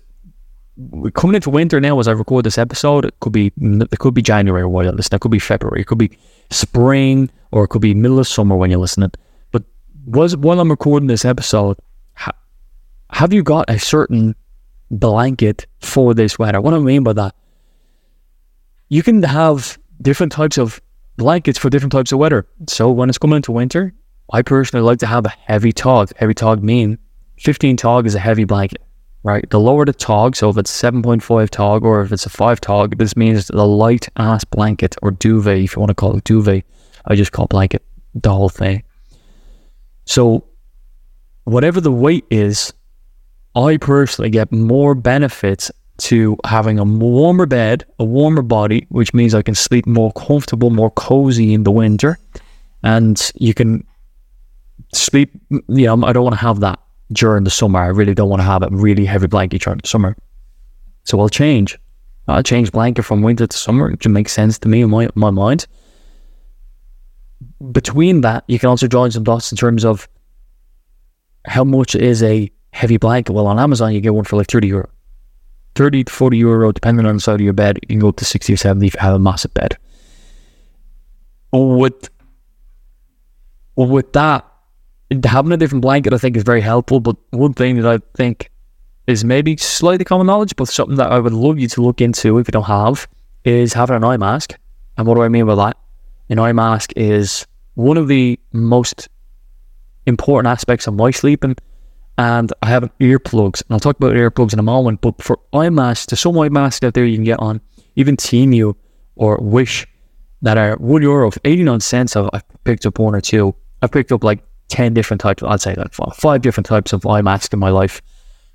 We're 0.76 1.10
coming 1.10 1.36
into 1.36 1.48
winter 1.48 1.80
now 1.80 1.98
as 2.00 2.06
I 2.06 2.12
record 2.12 2.44
this 2.44 2.58
episode. 2.58 3.06
It 3.06 3.18
could 3.20 3.32
be 3.32 3.50
it 3.56 3.98
could 3.98 4.12
be 4.12 4.20
January 4.20 4.66
while 4.66 4.84
you're 4.84 4.92
listening. 4.92 5.16
It 5.16 5.20
could 5.22 5.30
be 5.30 5.38
February. 5.38 5.80
It 5.80 5.86
could 5.86 5.96
be 5.96 6.10
spring 6.50 7.30
or 7.50 7.64
it 7.64 7.68
could 7.68 7.80
be 7.80 7.94
middle 7.94 8.18
of 8.18 8.28
summer 8.28 8.56
when 8.56 8.70
you're 8.70 8.78
listening. 8.78 9.12
But 9.52 9.64
was 10.04 10.36
while 10.36 10.60
I'm 10.60 10.70
recording 10.70 11.06
this 11.06 11.24
episode, 11.24 11.78
ha, 12.12 12.32
have 13.08 13.32
you 13.32 13.42
got 13.42 13.70
a 13.70 13.78
certain 13.78 14.36
blanket 14.90 15.66
for 15.80 16.14
this 16.14 16.38
weather. 16.38 16.60
What 16.60 16.70
do 16.70 16.76
I 16.76 16.80
mean 16.80 17.02
by 17.02 17.12
that, 17.14 17.34
you 18.88 19.02
can 19.02 19.22
have 19.22 19.78
different 20.00 20.32
types 20.32 20.58
of 20.58 20.80
blankets 21.16 21.58
for 21.58 21.70
different 21.70 21.92
types 21.92 22.12
of 22.12 22.18
weather. 22.18 22.46
So 22.68 22.90
when 22.90 23.08
it's 23.08 23.18
coming 23.18 23.36
into 23.36 23.52
winter, 23.52 23.92
I 24.32 24.42
personally 24.42 24.84
like 24.84 24.98
to 25.00 25.06
have 25.06 25.24
a 25.24 25.30
heavy 25.30 25.72
tog. 25.72 26.12
Heavy 26.16 26.34
tog 26.34 26.62
mean 26.62 26.98
15 27.38 27.76
tog 27.76 28.06
is 28.06 28.14
a 28.14 28.18
heavy 28.18 28.44
blanket, 28.44 28.82
right? 29.22 29.48
The 29.50 29.60
lower 29.60 29.84
the 29.84 29.92
tog, 29.92 30.36
so 30.36 30.50
if 30.50 30.56
it's 30.56 30.82
7.5 30.82 31.50
tog 31.50 31.84
or 31.84 32.02
if 32.02 32.12
it's 32.12 32.26
a 32.26 32.30
5 32.30 32.60
tog, 32.60 32.98
this 32.98 33.16
means 33.16 33.46
the 33.48 33.66
light 33.66 34.08
ass 34.16 34.44
blanket 34.44 34.96
or 35.02 35.10
duvet, 35.10 35.58
if 35.58 35.76
you 35.76 35.80
want 35.80 35.90
to 35.90 35.94
call 35.94 36.16
it 36.16 36.24
duvet. 36.24 36.64
I 37.04 37.14
just 37.14 37.32
call 37.32 37.46
blanket 37.46 37.82
the 38.14 38.32
whole 38.32 38.48
thing. 38.48 38.82
So 40.06 40.44
whatever 41.44 41.80
the 41.80 41.92
weight 41.92 42.24
is 42.30 42.72
I 43.56 43.78
personally 43.78 44.30
get 44.30 44.52
more 44.52 44.94
benefits 44.94 45.70
to 45.98 46.36
having 46.44 46.78
a 46.78 46.84
warmer 46.84 47.46
bed, 47.46 47.86
a 47.98 48.04
warmer 48.04 48.42
body, 48.42 48.86
which 48.90 49.14
means 49.14 49.34
I 49.34 49.40
can 49.40 49.54
sleep 49.54 49.86
more 49.86 50.12
comfortable, 50.12 50.68
more 50.68 50.90
cozy 50.90 51.54
in 51.54 51.64
the 51.64 51.70
winter. 51.70 52.18
And 52.82 53.18
you 53.36 53.54
can 53.54 53.84
sleep, 54.92 55.30
you 55.50 55.86
know, 55.86 56.04
I 56.04 56.12
don't 56.12 56.24
want 56.24 56.34
to 56.34 56.40
have 56.40 56.60
that 56.60 56.78
during 57.12 57.44
the 57.44 57.50
summer. 57.50 57.80
I 57.80 57.86
really 57.86 58.14
don't 58.14 58.28
want 58.28 58.40
to 58.40 58.44
have 58.44 58.62
a 58.62 58.68
really 58.70 59.06
heavy 59.06 59.26
blanket 59.26 59.62
during 59.62 59.78
the 59.78 59.88
summer. 59.88 60.14
So 61.04 61.18
I'll 61.18 61.30
change. 61.30 61.78
I'll 62.28 62.42
change 62.42 62.72
blanket 62.72 63.04
from 63.04 63.22
winter 63.22 63.46
to 63.46 63.56
summer, 63.56 63.90
which 63.90 64.06
makes 64.06 64.32
sense 64.32 64.58
to 64.58 64.68
me 64.68 64.82
in 64.82 64.90
my, 64.90 65.08
my 65.14 65.30
mind. 65.30 65.66
Between 67.72 68.20
that, 68.20 68.44
you 68.48 68.58
can 68.58 68.68
also 68.68 68.86
join 68.86 69.12
some 69.12 69.24
dots 69.24 69.50
in 69.50 69.56
terms 69.56 69.84
of 69.84 70.08
how 71.46 71.64
much 71.64 71.94
is 71.94 72.22
a 72.22 72.50
heavy 72.76 72.98
blanket. 72.98 73.32
Well, 73.32 73.46
on 73.46 73.58
Amazon, 73.58 73.94
you 73.94 74.00
get 74.00 74.14
one 74.14 74.24
for 74.24 74.36
like 74.36 74.48
30 74.48 74.68
euro. 74.68 74.88
30 75.76 76.04
to 76.04 76.12
40 76.12 76.36
euro, 76.36 76.72
depending 76.72 77.06
on 77.06 77.16
the 77.16 77.20
side 77.20 77.34
of 77.34 77.40
your 77.40 77.52
bed. 77.52 77.78
You 77.82 77.88
can 77.88 77.98
go 78.00 78.08
up 78.08 78.16
to 78.16 78.24
60 78.24 78.52
or 78.52 78.56
70 78.56 78.86
if 78.86 78.94
you 78.94 79.00
have 79.00 79.14
a 79.14 79.18
massive 79.18 79.52
bed. 79.54 79.76
With, 81.52 82.10
with 83.76 84.12
that, 84.12 84.46
having 85.24 85.52
a 85.52 85.56
different 85.56 85.82
blanket, 85.82 86.12
I 86.12 86.18
think, 86.18 86.36
is 86.36 86.42
very 86.42 86.60
helpful. 86.60 87.00
But 87.00 87.16
one 87.30 87.54
thing 87.54 87.80
that 87.80 87.90
I 87.90 87.98
think 88.16 88.50
is 89.06 89.24
maybe 89.24 89.56
slightly 89.56 90.04
common 90.04 90.26
knowledge, 90.26 90.54
but 90.56 90.68
something 90.68 90.96
that 90.96 91.10
I 91.10 91.18
would 91.18 91.32
love 91.32 91.58
you 91.58 91.68
to 91.68 91.82
look 91.82 92.00
into 92.00 92.38
if 92.38 92.48
you 92.48 92.52
don't 92.52 92.64
have, 92.64 93.08
is 93.44 93.72
having 93.72 93.96
an 93.96 94.04
eye 94.04 94.16
mask. 94.18 94.58
And 94.98 95.06
what 95.06 95.14
do 95.14 95.22
I 95.22 95.28
mean 95.28 95.46
by 95.46 95.54
that? 95.54 95.76
An 96.28 96.38
eye 96.38 96.52
mask 96.52 96.92
is 96.96 97.46
one 97.74 97.96
of 97.96 98.08
the 98.08 98.38
most 98.52 99.08
important 100.06 100.50
aspects 100.50 100.86
of 100.86 100.94
my 100.94 101.10
sleeping 101.10 101.50
and 101.50 101.58
I 102.18 102.66
have 102.66 102.90
earplugs, 102.98 103.62
and 103.62 103.70
I'll 103.70 103.80
talk 103.80 103.96
about 103.96 104.14
earplugs 104.14 104.52
in 104.52 104.58
a 104.58 104.62
moment. 104.62 105.00
But 105.00 105.20
for 105.22 105.38
eye 105.52 105.68
masks, 105.68 106.06
there's 106.06 106.20
some 106.20 106.38
eye 106.38 106.48
masks 106.48 106.84
out 106.84 106.94
there 106.94 107.04
you 107.04 107.16
can 107.16 107.24
get 107.24 107.38
on 107.40 107.60
even 107.96 108.16
Temu 108.16 108.74
or 109.16 109.38
Wish 109.38 109.86
that 110.42 110.58
are 110.58 110.76
one 110.76 111.02
euro, 111.02 111.30
eighty 111.44 111.62
nine 111.62 111.80
cents. 111.80 112.16
I've, 112.16 112.30
I've 112.32 112.64
picked 112.64 112.86
up 112.86 112.98
one 112.98 113.14
or 113.14 113.20
two. 113.20 113.54
I've 113.82 113.92
picked 113.92 114.12
up 114.12 114.24
like 114.24 114.42
ten 114.68 114.94
different 114.94 115.20
types. 115.20 115.42
I'd 115.42 115.60
say 115.60 115.74
like 115.74 115.94
five 116.14 116.42
different 116.42 116.66
types 116.66 116.92
of 116.92 117.06
eye 117.06 117.22
masks 117.22 117.52
in 117.52 117.58
my 117.58 117.70
life, 117.70 118.00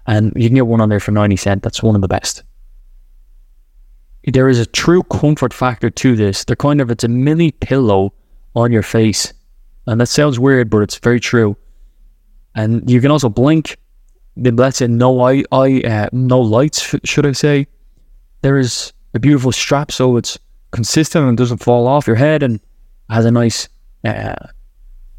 and 0.08 0.32
you 0.36 0.50
can 0.50 0.56
get 0.56 0.68
one 0.68 0.82
on 0.82 0.90
there 0.90 1.00
for 1.00 1.12
ninety 1.12 1.36
cent. 1.36 1.64
That's 1.64 1.84
one 1.84 1.96
of 1.96 2.02
the 2.02 2.08
best. 2.08 2.44
There 4.26 4.50
is 4.50 4.60
a 4.60 4.68
true 4.68 5.02
comfort 5.04 5.54
factor 5.54 5.90
to 5.90 6.16
this. 6.16 6.46
They're 6.46 6.56
kind 6.56 6.82
of 6.82 6.92
it's 6.92 7.04
a 7.04 7.08
mini 7.08 7.52
pillow 7.52 8.14
on 8.56 8.72
your 8.72 8.84
face, 8.84 9.34
and 9.88 10.00
that 10.00 10.08
sounds 10.08 10.40
weird, 10.40 10.70
but 10.70 10.84
it's 10.84 10.98
very 10.98 11.20
true 11.20 11.58
and 12.56 12.90
you 12.90 13.02
can 13.02 13.12
also 13.12 13.30
blink. 13.30 13.78
Then 14.36 14.56
let's 14.56 14.78
say 14.78 14.88
no 14.88 15.22
eye, 15.22 15.44
eye 15.52 15.82
uh, 15.82 16.10
no 16.12 16.40
lights, 16.40 16.96
should 17.04 17.26
I 17.26 17.34
say? 17.34 17.68
There 18.42 18.58
is 18.58 18.94
a 19.14 19.20
beautiful 19.20 19.52
strap, 19.52 19.92
so 19.92 20.18
it's 20.18 20.40
consistent 20.72 21.28
and 21.28 21.38
doesn't 21.38 21.58
fall 21.58 21.88
off 21.88 22.08
your 22.08 22.16
head, 22.16 22.44
and 22.44 22.60
has 23.10 23.26
a 23.26 23.32
nice 23.32 23.68
uh, 24.06 24.34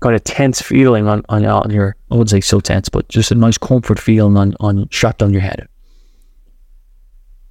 kind 0.00 0.14
of 0.14 0.24
tense 0.24 0.62
feeling 0.62 1.06
on, 1.06 1.22
on 1.28 1.44
on 1.44 1.70
your. 1.70 1.94
I 2.10 2.14
wouldn't 2.14 2.30
say 2.30 2.40
so 2.40 2.58
tense, 2.58 2.88
but 2.88 3.08
just 3.08 3.30
a 3.30 3.34
nice 3.34 3.58
comfort 3.58 3.98
feeling 3.98 4.36
on 4.36 4.54
on 4.60 4.88
strapped 4.90 5.22
on 5.22 5.32
your 5.32 5.42
head. 5.42 5.68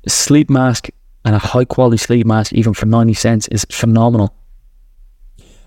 A 0.06 0.10
sleep 0.10 0.50
mask 0.50 0.90
and 1.24 1.36
a 1.36 1.40
high 1.40 1.66
quality 1.66 1.98
sleep 1.98 2.26
mask, 2.26 2.54
even 2.54 2.74
for 2.74 2.88
ninety 2.88 3.14
cents, 3.14 3.48
is 3.50 3.66
phenomenal. 3.70 4.36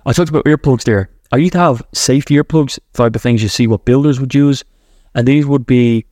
I 0.04 0.12
talked 0.12 0.28
about 0.28 0.44
earplugs 0.44 0.84
there. 0.84 1.08
I 1.34 1.38
used 1.38 1.54
to 1.54 1.58
have 1.58 1.82
safety 1.92 2.36
earplugs, 2.36 2.78
type 2.92 3.16
of 3.16 3.20
things 3.20 3.42
you 3.42 3.48
see 3.48 3.66
what 3.66 3.84
builders 3.84 4.20
would 4.20 4.32
use, 4.32 4.62
and 5.16 5.26
these 5.26 5.44
would 5.44 5.66
be 5.66 6.06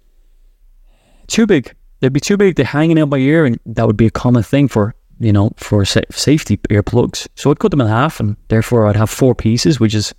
too 1.29 1.47
big. 1.47 1.73
They'd 2.01 2.13
be 2.13 2.19
too 2.19 2.37
big. 2.37 2.57
They're 2.57 2.67
hanging 2.67 2.99
out 2.99 3.09
my 3.09 3.19
ear, 3.19 3.45
and 3.45 3.61
that 3.65 3.87
would 3.87 3.97
be 3.97 4.07
a 4.07 4.11
common 4.11 4.43
thing 4.43 4.67
for 4.67 4.97
you 5.21 5.33
know 5.33 5.53
for 5.57 5.85
sa- 5.85 6.11
safety 6.11 6.57
earplugs. 6.71 7.29
So 7.37 7.53
I'd 7.53 7.61
cut 7.61 7.71
them 7.71 7.81
in 7.81 7.87
half, 7.87 8.19
and 8.19 8.37
therefore 8.49 8.89
I'd 8.89 8.97
have 8.97 9.11
four 9.11 9.33
pieces, 9.33 9.79
which 9.79 9.95
is 9.95 10.13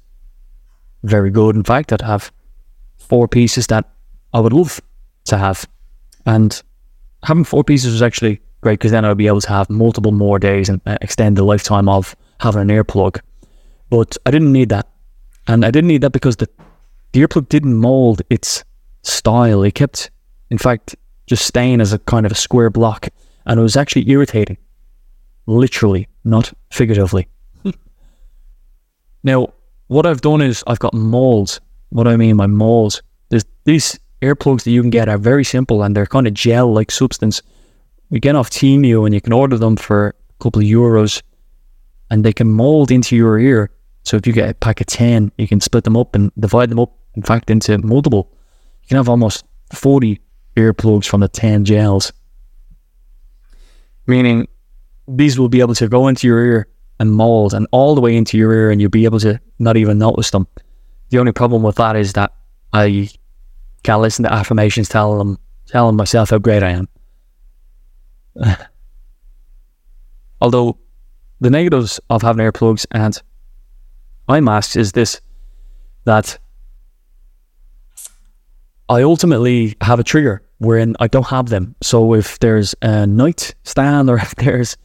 very 1.03 1.31
good. 1.31 1.57
In 1.57 1.65
fact, 1.65 1.91
I'd 1.91 2.00
have 2.00 2.31
four 2.95 3.27
pieces 3.27 3.67
that 3.67 3.89
I 4.33 4.39
would 4.39 4.53
love 4.53 4.79
to 5.25 5.38
have, 5.38 5.67
and 6.25 6.63
having 7.25 7.43
four 7.43 7.65
pieces 7.65 7.91
was 7.91 8.01
actually 8.01 8.39
great 8.62 8.79
because 8.79 8.91
then 8.91 9.03
I'd 9.03 9.17
be 9.17 9.27
able 9.27 9.41
to 9.41 9.50
have 9.50 9.69
multiple 9.69 10.13
more 10.13 10.39
days 10.39 10.69
and 10.69 10.79
uh, 10.86 10.98
extend 11.01 11.38
the 11.38 11.43
lifetime 11.43 11.89
of 11.89 12.15
having 12.39 12.62
an 12.62 12.69
earplug. 12.69 13.19
But 13.89 14.15
I 14.25 14.31
didn't 14.31 14.53
need 14.53 14.69
that. 14.69 14.88
And 15.47 15.65
I 15.65 15.71
didn't 15.71 15.88
need 15.88 16.01
that 16.01 16.12
because 16.12 16.38
the, 16.38 16.50
the 17.12 17.21
earplug 17.21 17.50
didn't 17.50 17.75
mold 17.75 18.21
its 18.29 18.63
style. 19.01 19.63
It 19.63 19.75
kept, 19.75 20.09
in 20.50 20.57
fact, 20.57 20.95
just 21.25 21.45
staying 21.45 21.81
as 21.81 21.93
a 21.93 22.00
kind 22.00 22.25
of 22.25 22.31
a 22.31 22.35
square 22.35 22.69
block. 22.69 23.09
And 23.45 23.59
it 23.59 23.63
was 23.63 23.75
actually 23.75 24.09
irritating. 24.09 24.57
Literally, 25.45 26.07
not 26.23 26.53
figuratively. 26.71 27.27
now, 29.23 29.53
what 29.88 30.05
I've 30.05 30.21
done 30.21 30.41
is 30.41 30.63
I've 30.67 30.79
got 30.79 30.93
molds. 30.93 31.59
What 31.89 32.07
I 32.07 32.15
mean 32.15 32.38
by 32.38 32.47
molds, 32.47 33.01
there's 33.29 33.45
these 33.65 34.00
earplugs 34.21 34.63
that 34.63 34.71
you 34.71 34.81
can 34.81 34.89
get 34.89 35.09
are 35.09 35.17
very 35.17 35.43
simple 35.43 35.83
and 35.83 35.95
they're 35.95 36.05
kind 36.05 36.27
of 36.27 36.33
gel 36.33 36.71
like 36.71 36.89
substance. 36.89 37.41
You 38.09 38.19
get 38.19 38.35
off 38.35 38.50
Temu 38.50 39.05
and 39.05 39.13
you 39.13 39.19
can 39.19 39.33
order 39.33 39.57
them 39.57 39.75
for 39.75 40.07
a 40.07 40.43
couple 40.43 40.62
of 40.62 40.67
euros 40.67 41.21
and 42.09 42.23
they 42.23 42.33
can 42.33 42.50
mold 42.50 42.89
into 42.89 43.15
your 43.15 43.38
ear 43.38 43.69
so 44.03 44.17
if 44.17 44.27
you 44.27 44.33
get 44.33 44.50
a 44.50 44.53
pack 44.53 44.81
of 44.81 44.88
10, 44.88 45.31
you 45.38 45.48
can 45.48 45.62
split 45.62 45.86
them 45.86 45.98
up 45.98 46.15
and 46.15 46.31
divide 46.38 46.69
them 46.69 46.79
up, 46.79 46.93
in 47.15 47.24
fact, 47.24 47.50
into 47.50 47.77
multiple. 47.79 48.29
You 48.83 48.89
can 48.89 48.98
have 48.98 49.10
almost 49.10 49.45
40 49.74 50.19
earplugs 50.55 51.05
from 51.05 51.22
the 51.22 51.29
10 51.29 51.65
gels. 51.65 52.12
Meaning 54.05 54.48
these 55.07 55.39
will 55.39 55.50
be 55.50 55.62
able 55.62 55.75
to 55.75 55.88
go 55.88 56.07
into 56.07 56.27
your 56.27 56.45
ear 56.45 56.67
and 57.00 57.12
mold 57.12 57.53
and 57.53 57.65
all 57.72 57.95
the 57.95 58.01
way 58.01 58.15
into 58.15 58.38
your 58.38 58.51
ear 58.53 58.72
and 58.72 58.81
you'll 58.81 58.89
be 58.89 59.05
able 59.05 59.19
to 59.22 59.39
not 59.60 59.77
even 59.77 59.98
notice 59.98 60.31
them. 60.31 60.48
The 61.10 61.19
only 61.19 61.31
problem 61.31 61.63
with 61.63 61.75
that 61.77 61.95
is 61.95 62.13
that 62.13 62.33
I 62.74 63.10
can't 63.83 64.01
listen 64.01 64.24
to 64.24 64.33
affirmations 64.33 64.89
telling 64.89 65.17
them 65.17 65.38
telling 65.65 65.95
myself 65.95 66.29
how 66.29 66.39
great 66.39 66.62
I 66.62 66.72
am. 66.72 66.88
Although 70.41 70.77
the 71.39 71.50
negatives 71.50 72.00
of 72.10 72.22
having 72.22 72.45
earplugs 72.45 72.86
and 72.91 73.22
eye 74.27 74.39
masks 74.39 74.75
is 74.75 74.91
this 74.91 75.21
that 76.05 76.37
I 78.89 79.03
ultimately 79.03 79.75
have 79.81 79.99
a 79.99 80.03
trigger 80.03 80.43
wherein 80.57 80.95
I 80.99 81.07
don't 81.07 81.27
have 81.27 81.49
them. 81.49 81.75
So 81.81 82.13
if 82.13 82.39
there's 82.39 82.75
a 82.81 83.07
night 83.07 83.55
stand 83.63 84.09
or 84.09 84.17
if 84.27 84.35
there's 84.35 84.77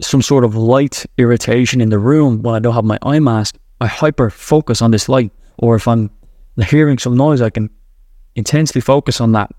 some 0.00 0.22
sort 0.22 0.44
of 0.44 0.54
light 0.56 1.04
irritation 1.18 1.80
in 1.80 1.90
the 1.90 1.98
room 1.98 2.42
when 2.42 2.54
I 2.54 2.58
don't 2.58 2.74
have 2.74 2.84
my 2.84 2.98
eye 3.02 3.20
mask, 3.20 3.56
I 3.80 3.86
hyper 3.86 4.30
focus 4.30 4.82
on 4.82 4.90
this 4.90 5.08
light. 5.08 5.32
Or 5.58 5.76
if 5.76 5.86
I'm 5.86 6.10
hearing 6.66 6.98
some 6.98 7.16
noise, 7.16 7.42
I 7.42 7.50
can 7.50 7.70
intensely 8.34 8.80
focus 8.80 9.20
on 9.20 9.32
that 9.32 9.50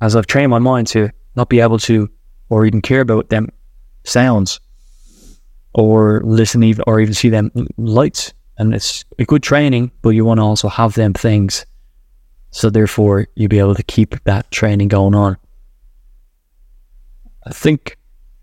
as 0.00 0.16
I've 0.16 0.26
trained 0.26 0.50
my 0.50 0.58
mind 0.58 0.86
to 0.88 1.10
not 1.36 1.48
be 1.48 1.60
able 1.60 1.78
to 1.80 2.10
or 2.48 2.66
even 2.66 2.82
care 2.82 3.00
about 3.00 3.28
them 3.28 3.48
sounds 4.04 4.60
or 5.74 6.20
listen 6.24 6.62
even 6.62 6.84
or 6.86 7.00
even 7.00 7.14
see 7.14 7.28
them 7.28 7.50
lights. 7.76 8.32
And 8.58 8.74
it's 8.74 9.04
a 9.18 9.24
good 9.24 9.42
training, 9.42 9.90
but 10.02 10.10
you 10.10 10.24
want 10.24 10.38
to 10.38 10.44
also 10.44 10.68
have 10.68 10.94
them 10.94 11.14
things. 11.14 11.64
So 12.50 12.68
therefore 12.68 13.28
you'll 13.36 13.48
be 13.48 13.58
able 13.58 13.74
to 13.74 13.82
keep 13.82 14.22
that 14.24 14.50
training 14.50 14.88
going 14.88 15.14
on. 15.14 15.36
I 17.46 17.50
think 17.50 17.96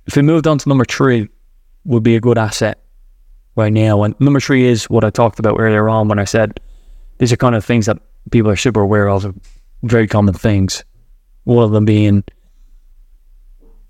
if 0.08 0.16
we 0.16 0.22
moved 0.22 0.48
on 0.48 0.58
to 0.58 0.70
number 0.70 0.86
three 0.86 1.30
would 1.86 2.04
be 2.04 2.16
a 2.16 2.22
good 2.22 2.38
asset 2.38 2.80
right 3.56 3.74
now. 3.74 4.04
And 4.04 4.20
number 4.20 4.40
three 4.40 4.66
is 4.66 4.90
what 4.90 5.04
I 5.04 5.10
talked 5.10 5.40
about 5.40 5.60
earlier 5.60 5.90
on 5.90 6.08
when 6.08 6.20
I 6.20 6.26
said 6.26 6.60
these 7.18 7.32
are 7.34 7.38
kind 7.38 7.56
of 7.56 7.66
things 7.66 7.86
that 7.88 7.98
people 8.32 8.50
are 8.52 8.56
super 8.56 8.82
aware 8.82 9.10
of, 9.10 9.34
very 9.84 10.08
common 10.08 10.34
things. 10.34 10.84
One 11.44 11.64
of 11.64 11.72
them 11.72 11.86
being 11.86 12.24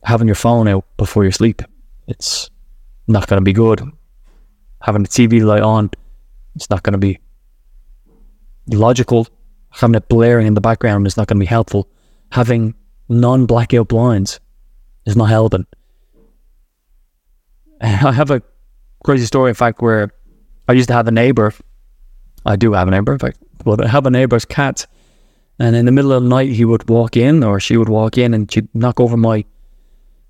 having 0.04 0.28
your 0.28 0.36
phone 0.36 0.68
out 0.68 0.86
before 0.98 1.26
you 1.26 1.32
sleep. 1.32 1.62
It's 2.08 2.50
not 3.08 3.28
going 3.28 3.40
to 3.40 3.44
be 3.44 3.54
good. 3.54 3.82
Having 4.82 5.04
the 5.04 5.10
TV 5.10 5.44
light 5.44 5.64
on, 5.64 5.90
it's 6.56 6.70
not 6.70 6.84
going 6.84 6.94
to 6.94 7.00
be 7.00 7.20
logical. 8.68 9.28
Having 9.70 9.96
it 9.96 10.08
blaring 10.08 10.48
in 10.48 10.54
the 10.54 10.62
background 10.62 11.08
is 11.08 11.18
not 11.18 11.28
going 11.28 11.38
to 11.38 11.44
be 11.44 11.46
helpful. 11.46 11.88
Having 12.32 12.76
non 13.10 13.46
blackout 13.46 13.88
blinds 13.88 14.40
is 15.06 15.16
not 15.16 15.30
helping. 15.30 15.66
I 17.82 18.12
have 18.12 18.32
a 18.32 18.42
crazy 19.04 19.26
story, 19.26 19.50
in 19.50 19.56
fact, 19.56 19.82
where 19.82 20.12
I 20.68 20.74
used 20.74 20.90
to 20.90 20.94
have 20.94 21.08
a 21.08 21.12
neighbor. 21.12 21.54
I 22.46 22.56
do 22.56 22.74
have 22.74 22.88
a 22.88 22.92
neighbor, 22.92 23.14
in 23.14 23.20
fact, 23.20 23.38
but 23.64 23.84
I 23.84 23.88
have 23.88 24.06
a 24.06 24.12
neighbor's 24.12 24.46
cat. 24.46 24.86
And 25.60 25.76
in 25.76 25.86
the 25.86 25.92
middle 25.92 26.12
of 26.12 26.24
the 26.24 26.30
night, 26.30 26.50
he 26.50 26.66
would 26.66 26.88
walk 26.90 27.18
in, 27.18 27.44
or 27.44 27.60
she 27.60 27.78
would 27.78 27.90
walk 27.90 28.18
in, 28.18 28.34
and 28.34 28.52
she'd 28.52 28.74
knock 28.76 29.00
over 29.00 29.18
my 29.18 29.46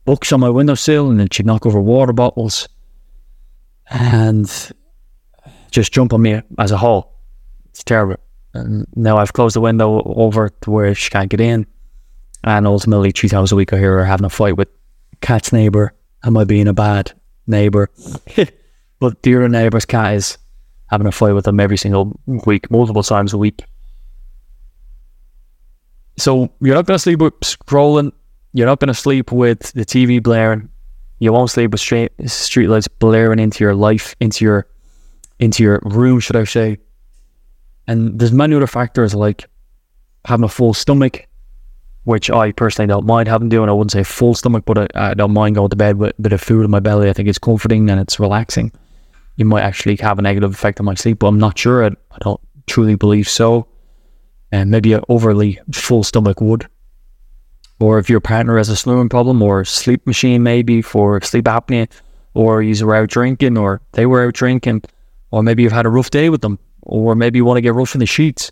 books 0.08 0.32
on 0.32 0.40
my 0.40 0.50
windowsill 0.50 1.12
and 1.12 1.20
then 1.20 1.28
she'd 1.30 1.46
knock 1.46 1.66
over 1.66 1.82
water 1.82 2.14
bottles 2.14 2.70
and 3.90 4.72
just 5.70 5.92
jump 5.92 6.14
on 6.14 6.22
me 6.22 6.42
as 6.58 6.72
a 6.72 6.78
whole. 6.78 7.14
It's 7.70 7.84
terrible. 7.84 8.16
And 8.54 8.88
now 8.96 9.18
I've 9.18 9.34
closed 9.34 9.58
the 9.58 9.62
window 9.62 10.02
over 10.06 10.50
to 10.62 10.72
where 10.72 10.96
she 10.96 11.10
can't 11.10 11.30
get 11.30 11.42
in. 11.42 11.68
And 12.46 12.66
ultimately, 12.66 13.12
three 13.12 13.28
times 13.28 13.52
a 13.52 13.58
week, 13.58 13.74
I 13.74 13.78
hear 13.78 13.98
her 13.98 14.06
having 14.06 14.26
a 14.26 14.30
fight 14.30 14.56
with 14.56 14.70
cat's 15.20 15.52
neighbor. 15.52 15.94
Am 16.24 16.38
I 16.38 16.46
being 16.46 16.70
a 16.70 16.74
bad 16.74 17.12
neighbor? 17.46 17.90
but 19.00 19.22
the 19.24 19.36
other 19.36 19.50
neighbor's 19.50 19.86
cat 19.86 20.16
is 20.16 20.38
having 20.90 21.08
a 21.08 21.12
fight 21.12 21.34
with 21.34 21.44
them 21.44 21.60
every 21.60 21.78
single 21.78 22.18
week, 22.46 22.72
multiple 22.72 23.04
times 23.04 23.34
a 23.34 23.38
week. 23.38 23.66
So 26.18 26.50
you're 26.62 26.76
not 26.76 26.86
going 26.86 26.96
to 26.96 27.00
sleep 27.00 27.20
with 27.20 27.38
scrolling. 27.42 28.14
You're 28.58 28.66
not 28.66 28.80
going 28.80 28.88
to 28.88 28.96
sleep 28.96 29.32
with 29.32 29.72
the 29.74 29.86
TV 29.86 30.22
blaring. 30.22 30.68
You 31.20 31.32
won't 31.32 31.52
sleep 31.52 31.70
with 31.70 31.80
street 31.80 32.12
streetlights 32.18 32.88
blaring 32.98 33.38
into 33.38 33.64
your 33.64 33.76
life, 33.76 34.16
into 34.20 34.44
your 34.44 34.66
into 35.38 35.62
your 35.62 35.80
room, 35.84 36.20
should 36.20 36.36
I 36.36 36.44
say? 36.46 36.80
And 37.86 38.18
there's 38.18 38.32
many 38.32 38.56
other 38.56 38.66
factors 38.66 39.14
like 39.14 39.48
having 40.26 40.44
a 40.44 40.50
full 40.50 40.74
stomach, 40.74 41.28
which 42.06 42.32
I 42.32 42.52
personally 42.52 42.88
don't 42.88 43.06
mind 43.06 43.28
having 43.28 43.48
doing. 43.48 43.70
I 43.70 43.74
wouldn't 43.74 43.92
say 43.92 44.02
full 44.02 44.34
stomach, 44.34 44.66
but 44.66 44.80
I, 44.96 45.12
I, 45.12 45.14
don't 45.14 45.34
mind 45.34 45.54
going 45.54 45.70
to 45.70 45.76
bed 45.76 45.98
with 45.98 46.18
a 46.18 46.22
bit 46.24 46.34
of 46.34 46.42
food 46.42 46.66
in 46.66 46.72
my 46.72 46.80
belly. 46.80 47.12
I 47.12 47.14
think 47.14 47.30
it's 47.30 47.38
comforting 47.38 47.88
and 47.92 48.00
it's 48.00 48.20
relaxing. 48.20 48.72
You 49.36 49.46
might 49.46 49.62
actually 49.62 49.98
have 49.98 50.18
a 50.18 50.24
negative 50.24 50.52
effect 50.52 50.80
on 50.80 50.88
my 50.88 50.96
sleep, 50.96 51.20
but 51.20 51.28
I'm 51.28 51.38
not 51.38 51.60
sure. 51.60 51.86
I, 51.86 51.90
I 51.90 52.18
don't 52.22 52.42
truly 52.66 52.96
believe 52.96 53.30
so. 53.30 53.68
And 54.52 54.72
maybe 54.72 54.94
an 54.94 55.02
overly 55.10 55.60
full 55.72 56.04
stomach 56.04 56.42
would. 56.42 56.68
Or 57.79 58.00
if 58.00 58.10
your 58.10 58.19
partner 58.19 58.57
has 58.57 58.69
a 58.69 58.75
snoring 58.75 59.10
problem 59.10 59.41
or 59.41 59.63
sleep 59.63 60.05
machine 60.07 60.43
maybe 60.43 60.81
for 60.81 61.22
sleep 61.22 61.46
apnea, 61.46 61.89
or 62.34 62.62
you 62.62 62.86
were 62.86 62.96
out 62.96 63.10
drinking 63.10 63.57
or 63.57 63.81
they 63.93 64.05
were 64.05 64.25
out 64.25 64.34
drinking, 64.34 64.84
or 65.31 65.43
maybe 65.43 65.63
you've 65.63 65.72
had 65.72 65.86
a 65.86 65.89
rough 65.89 66.10
day 66.10 66.29
with 66.29 66.41
them 66.41 66.60
or 66.88 67.15
maybe 67.15 67.38
you 67.38 67.46
want 67.46 67.57
to 67.57 67.62
get 67.62 67.74
rough 67.74 67.93
in 67.93 68.00
the 68.00 68.05
sheets. 68.05 68.51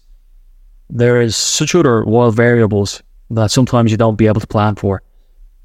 There 0.90 1.22
is 1.22 1.36
such 1.36 1.74
other 1.74 2.04
wild 2.04 2.36
variables 2.36 3.02
that 3.32 3.50
sometimes 3.50 3.92
you 3.92 3.98
don't 3.98 4.18
be 4.18 4.28
able 4.28 4.42
to 4.42 4.48
plan 4.48 4.76
for. 4.76 5.02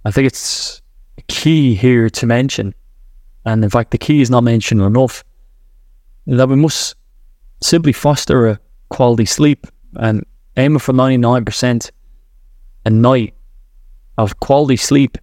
I 0.04 0.10
think 0.10 0.26
it's 0.26 0.80
key 1.26 1.74
here 1.74 2.08
to 2.08 2.26
mention, 2.26 2.74
and 3.44 3.62
in 3.62 3.70
fact, 3.70 3.90
the 3.90 3.98
key 3.98 4.22
is 4.22 4.30
not 4.30 4.44
mentioned 4.44 4.80
enough, 4.80 5.24
that 6.26 6.48
we 6.48 6.56
must 6.56 6.94
simply 7.60 7.92
foster 7.92 8.48
a 8.48 8.60
quality 8.88 9.26
sleep 9.26 9.66
and 9.96 10.24
aiming 10.56 10.78
for 10.78 10.92
99% 10.92 11.90
a 12.86 12.90
night 12.90 13.34
of 14.20 14.40
quality 14.40 14.76
sleep 14.76 15.18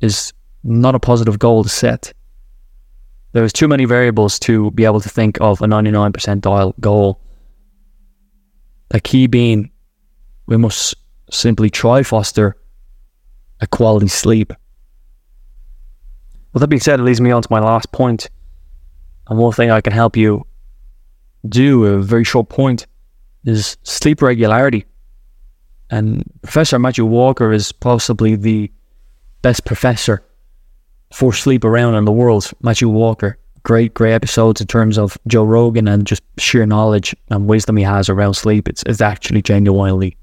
is 0.00 0.32
not 0.62 0.94
a 0.94 1.00
positive 1.00 1.38
goal 1.38 1.62
to 1.62 1.68
set 1.68 2.12
there's 3.32 3.52
too 3.52 3.68
many 3.68 3.84
variables 3.84 4.38
to 4.40 4.70
be 4.72 4.84
able 4.84 5.00
to 5.00 5.08
think 5.08 5.40
of 5.40 5.62
a 5.62 5.66
99% 5.66 6.40
dial 6.40 6.74
goal. 6.80 7.20
The 8.88 9.00
key 9.00 9.26
being 9.26 9.70
we 10.46 10.56
must 10.56 10.96
simply 11.30 11.70
try 11.70 12.02
foster 12.02 12.56
a 13.60 13.66
quality 13.66 14.08
sleep. 14.08 14.52
With 16.52 16.62
that 16.62 16.66
being 16.66 16.80
said, 16.80 16.98
it 16.98 17.04
leads 17.04 17.20
me 17.20 17.30
on 17.30 17.42
to 17.42 17.48
my 17.50 17.60
last 17.60 17.92
point. 17.92 18.28
And 19.28 19.38
one 19.38 19.52
thing 19.52 19.70
I 19.70 19.80
can 19.80 19.92
help 19.92 20.16
you 20.16 20.44
do, 21.48 21.84
a 21.84 22.02
very 22.02 22.24
short 22.24 22.48
point, 22.48 22.88
is 23.44 23.76
sleep 23.84 24.22
regularity. 24.22 24.86
And 25.90 26.22
Professor 26.42 26.78
Matthew 26.78 27.04
Walker 27.04 27.52
is 27.52 27.72
possibly 27.72 28.36
the 28.36 28.70
best 29.42 29.64
professor 29.64 30.22
for 31.12 31.32
sleep 31.32 31.64
around 31.64 31.94
in 31.96 32.04
the 32.04 32.12
world. 32.12 32.50
Matthew 32.62 32.88
Walker, 32.88 33.38
great, 33.64 33.94
great 33.94 34.12
episodes 34.12 34.60
in 34.60 34.66
terms 34.66 34.98
of 34.98 35.18
Joe 35.26 35.44
Rogan 35.44 35.88
and 35.88 36.06
just 36.06 36.22
sheer 36.38 36.64
knowledge 36.66 37.14
and 37.30 37.46
wisdom 37.46 37.76
he 37.76 37.82
has 37.82 38.08
around 38.08 38.34
sleep. 38.34 38.68
It's, 38.68 38.82
it's 38.86 39.00
actually 39.00 39.42
genuinely 39.42 40.16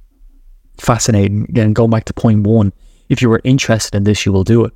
fascinating. 0.78 1.44
Again, 1.50 1.74
go 1.74 1.88
back 1.88 2.06
to 2.06 2.14
point 2.14 2.48
one, 2.48 2.72
if 3.10 3.22
you 3.22 3.30
were 3.30 3.42
interested 3.44 3.96
in 3.96 4.04
this, 4.04 4.26
you 4.26 4.32
will 4.32 4.44
do 4.44 4.66
it. 4.66 4.74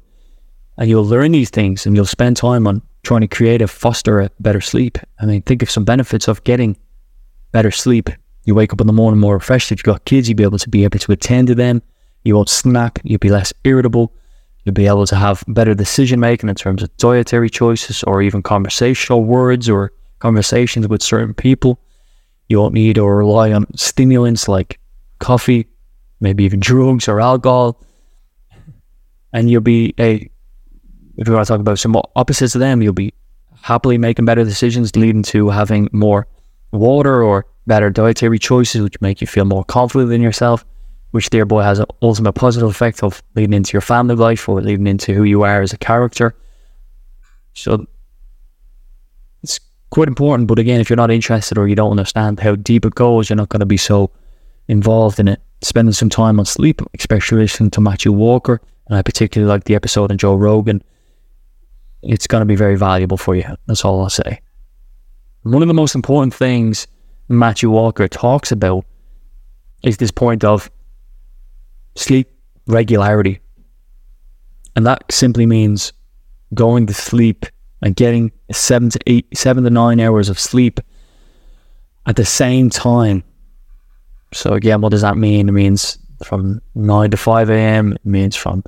And 0.77 0.89
you'll 0.89 1.05
learn 1.05 1.31
these 1.31 1.49
things 1.49 1.85
and 1.85 1.95
you'll 1.95 2.05
spend 2.05 2.37
time 2.37 2.65
on 2.67 2.81
trying 3.03 3.21
to 3.21 3.27
create 3.27 3.61
a 3.61 3.67
foster 3.67 4.19
a 4.19 4.29
better 4.39 4.61
sleep. 4.61 4.97
I 5.19 5.25
mean, 5.25 5.41
think 5.41 5.61
of 5.61 5.69
some 5.69 5.83
benefits 5.83 6.27
of 6.27 6.43
getting 6.43 6.77
better 7.51 7.71
sleep. 7.71 8.09
You 8.43 8.55
wake 8.55 8.73
up 8.73 8.81
in 8.81 8.87
the 8.87 8.93
morning 8.93 9.19
more 9.19 9.35
refreshed. 9.35 9.71
If 9.71 9.79
you've 9.79 9.93
got 9.93 10.05
kids, 10.05 10.27
you'll 10.27 10.37
be 10.37 10.43
able 10.43 10.57
to 10.57 10.69
be 10.69 10.83
able 10.83 10.99
to 10.99 11.11
attend 11.11 11.47
to 11.47 11.55
them. 11.55 11.81
You 12.23 12.35
won't 12.35 12.49
snap. 12.49 12.99
You'll 13.03 13.19
be 13.19 13.29
less 13.29 13.53
irritable. 13.63 14.13
You'll 14.63 14.73
be 14.73 14.87
able 14.87 15.07
to 15.07 15.15
have 15.15 15.43
better 15.47 15.73
decision 15.73 16.19
making 16.19 16.49
in 16.49 16.55
terms 16.55 16.83
of 16.83 16.95
dietary 16.97 17.49
choices 17.49 18.03
or 18.03 18.21
even 18.21 18.41
conversational 18.41 19.23
words 19.23 19.69
or 19.69 19.91
conversations 20.19 20.87
with 20.87 21.01
certain 21.01 21.33
people. 21.33 21.79
You 22.49 22.59
won't 22.59 22.73
need 22.73 22.97
or 22.97 23.17
rely 23.17 23.53
on 23.53 23.65
stimulants 23.75 24.47
like 24.47 24.79
coffee, 25.19 25.67
maybe 26.19 26.43
even 26.43 26.59
drugs 26.59 27.07
or 27.07 27.19
alcohol. 27.19 27.81
And 29.33 29.49
you'll 29.49 29.61
be 29.61 29.93
a, 29.99 30.29
if 31.17 31.27
you 31.27 31.33
want 31.33 31.47
to 31.47 31.53
talk 31.53 31.59
about 31.59 31.79
some 31.79 31.95
opposites 32.15 32.55
of 32.55 32.59
them, 32.59 32.81
you'll 32.81 32.93
be 32.93 33.13
happily 33.61 33.97
making 33.97 34.25
better 34.25 34.43
decisions, 34.43 34.95
leading 34.95 35.23
to 35.23 35.49
having 35.49 35.89
more 35.91 36.27
water 36.71 37.23
or 37.23 37.45
better 37.71 37.89
dietary 37.89 38.39
choices, 38.39 38.81
which 38.81 38.99
make 39.01 39.21
you 39.21 39.27
feel 39.27 39.45
more 39.45 39.63
confident 39.63 40.11
in 40.11 40.21
yourself 40.21 40.65
which 41.11 41.29
thereby 41.29 41.63
has 41.63 41.79
an 41.79 41.85
ultimate 42.01 42.33
positive 42.33 42.69
effect 42.69 43.03
of 43.03 43.21
leading 43.35 43.53
into 43.53 43.73
your 43.73 43.81
family 43.81 44.15
life 44.15 44.47
or 44.49 44.61
leading 44.61 44.87
into 44.87 45.13
who 45.13 45.23
you 45.23 45.43
are 45.43 45.61
as 45.61 45.73
a 45.73 45.77
character. 45.77 46.35
So 47.53 47.85
it's 49.43 49.59
quite 49.89 50.07
important. 50.07 50.47
But 50.47 50.59
again, 50.59 50.79
if 50.79 50.89
you're 50.89 50.97
not 50.97 51.11
interested 51.11 51.57
or 51.57 51.67
you 51.67 51.75
don't 51.75 51.91
understand 51.91 52.39
how 52.39 52.55
deep 52.55 52.85
it 52.85 52.95
goes, 52.95 53.29
you're 53.29 53.37
not 53.37 53.49
going 53.49 53.59
to 53.59 53.65
be 53.65 53.77
so 53.77 54.09
involved 54.67 55.19
in 55.19 55.27
it. 55.27 55.41
Spending 55.63 55.93
some 55.93 56.09
time 56.09 56.39
on 56.39 56.45
sleep, 56.45 56.81
especially 56.97 57.39
listening 57.39 57.69
to 57.71 57.81
Matthew 57.81 58.11
Walker, 58.11 58.59
and 58.87 58.97
I 58.97 59.03
particularly 59.03 59.47
like 59.47 59.65
the 59.65 59.75
episode 59.75 60.11
on 60.11 60.17
Joe 60.17 60.33
Rogan. 60.33 60.81
It's 62.01 62.25
going 62.25 62.41
to 62.41 62.47
be 62.47 62.55
very 62.55 62.77
valuable 62.77 63.17
for 63.17 63.35
you. 63.35 63.45
That's 63.67 63.85
all 63.85 64.01
I'll 64.01 64.09
say. 64.09 64.41
One 65.43 65.61
of 65.61 65.67
the 65.67 65.75
most 65.75 65.93
important 65.93 66.33
things 66.33 66.87
Matthew 67.37 67.69
Walker 67.69 68.07
talks 68.07 68.51
about 68.51 68.85
is 69.83 69.97
this 69.97 70.11
point 70.11 70.43
of 70.43 70.69
sleep 71.95 72.29
regularity. 72.67 73.39
And 74.75 74.85
that 74.85 75.11
simply 75.11 75.45
means 75.45 75.93
going 76.53 76.85
to 76.87 76.93
sleep 76.93 77.45
and 77.81 77.95
getting 77.95 78.31
seven 78.51 78.89
to 78.89 78.99
eight, 79.07 79.25
seven 79.35 79.63
to 79.63 79.69
nine 79.69 79.99
hours 79.99 80.29
of 80.29 80.39
sleep 80.39 80.79
at 82.05 82.15
the 82.15 82.25
same 82.25 82.69
time. 82.69 83.23
So 84.33 84.53
again, 84.53 84.81
what 84.81 84.89
does 84.89 85.01
that 85.01 85.17
mean? 85.17 85.49
It 85.49 85.53
means 85.53 85.97
from 86.23 86.61
nine 86.75 87.11
to 87.11 87.17
five 87.17 87.49
a.m. 87.49 87.93
It 87.93 88.05
means 88.05 88.35
from 88.35 88.63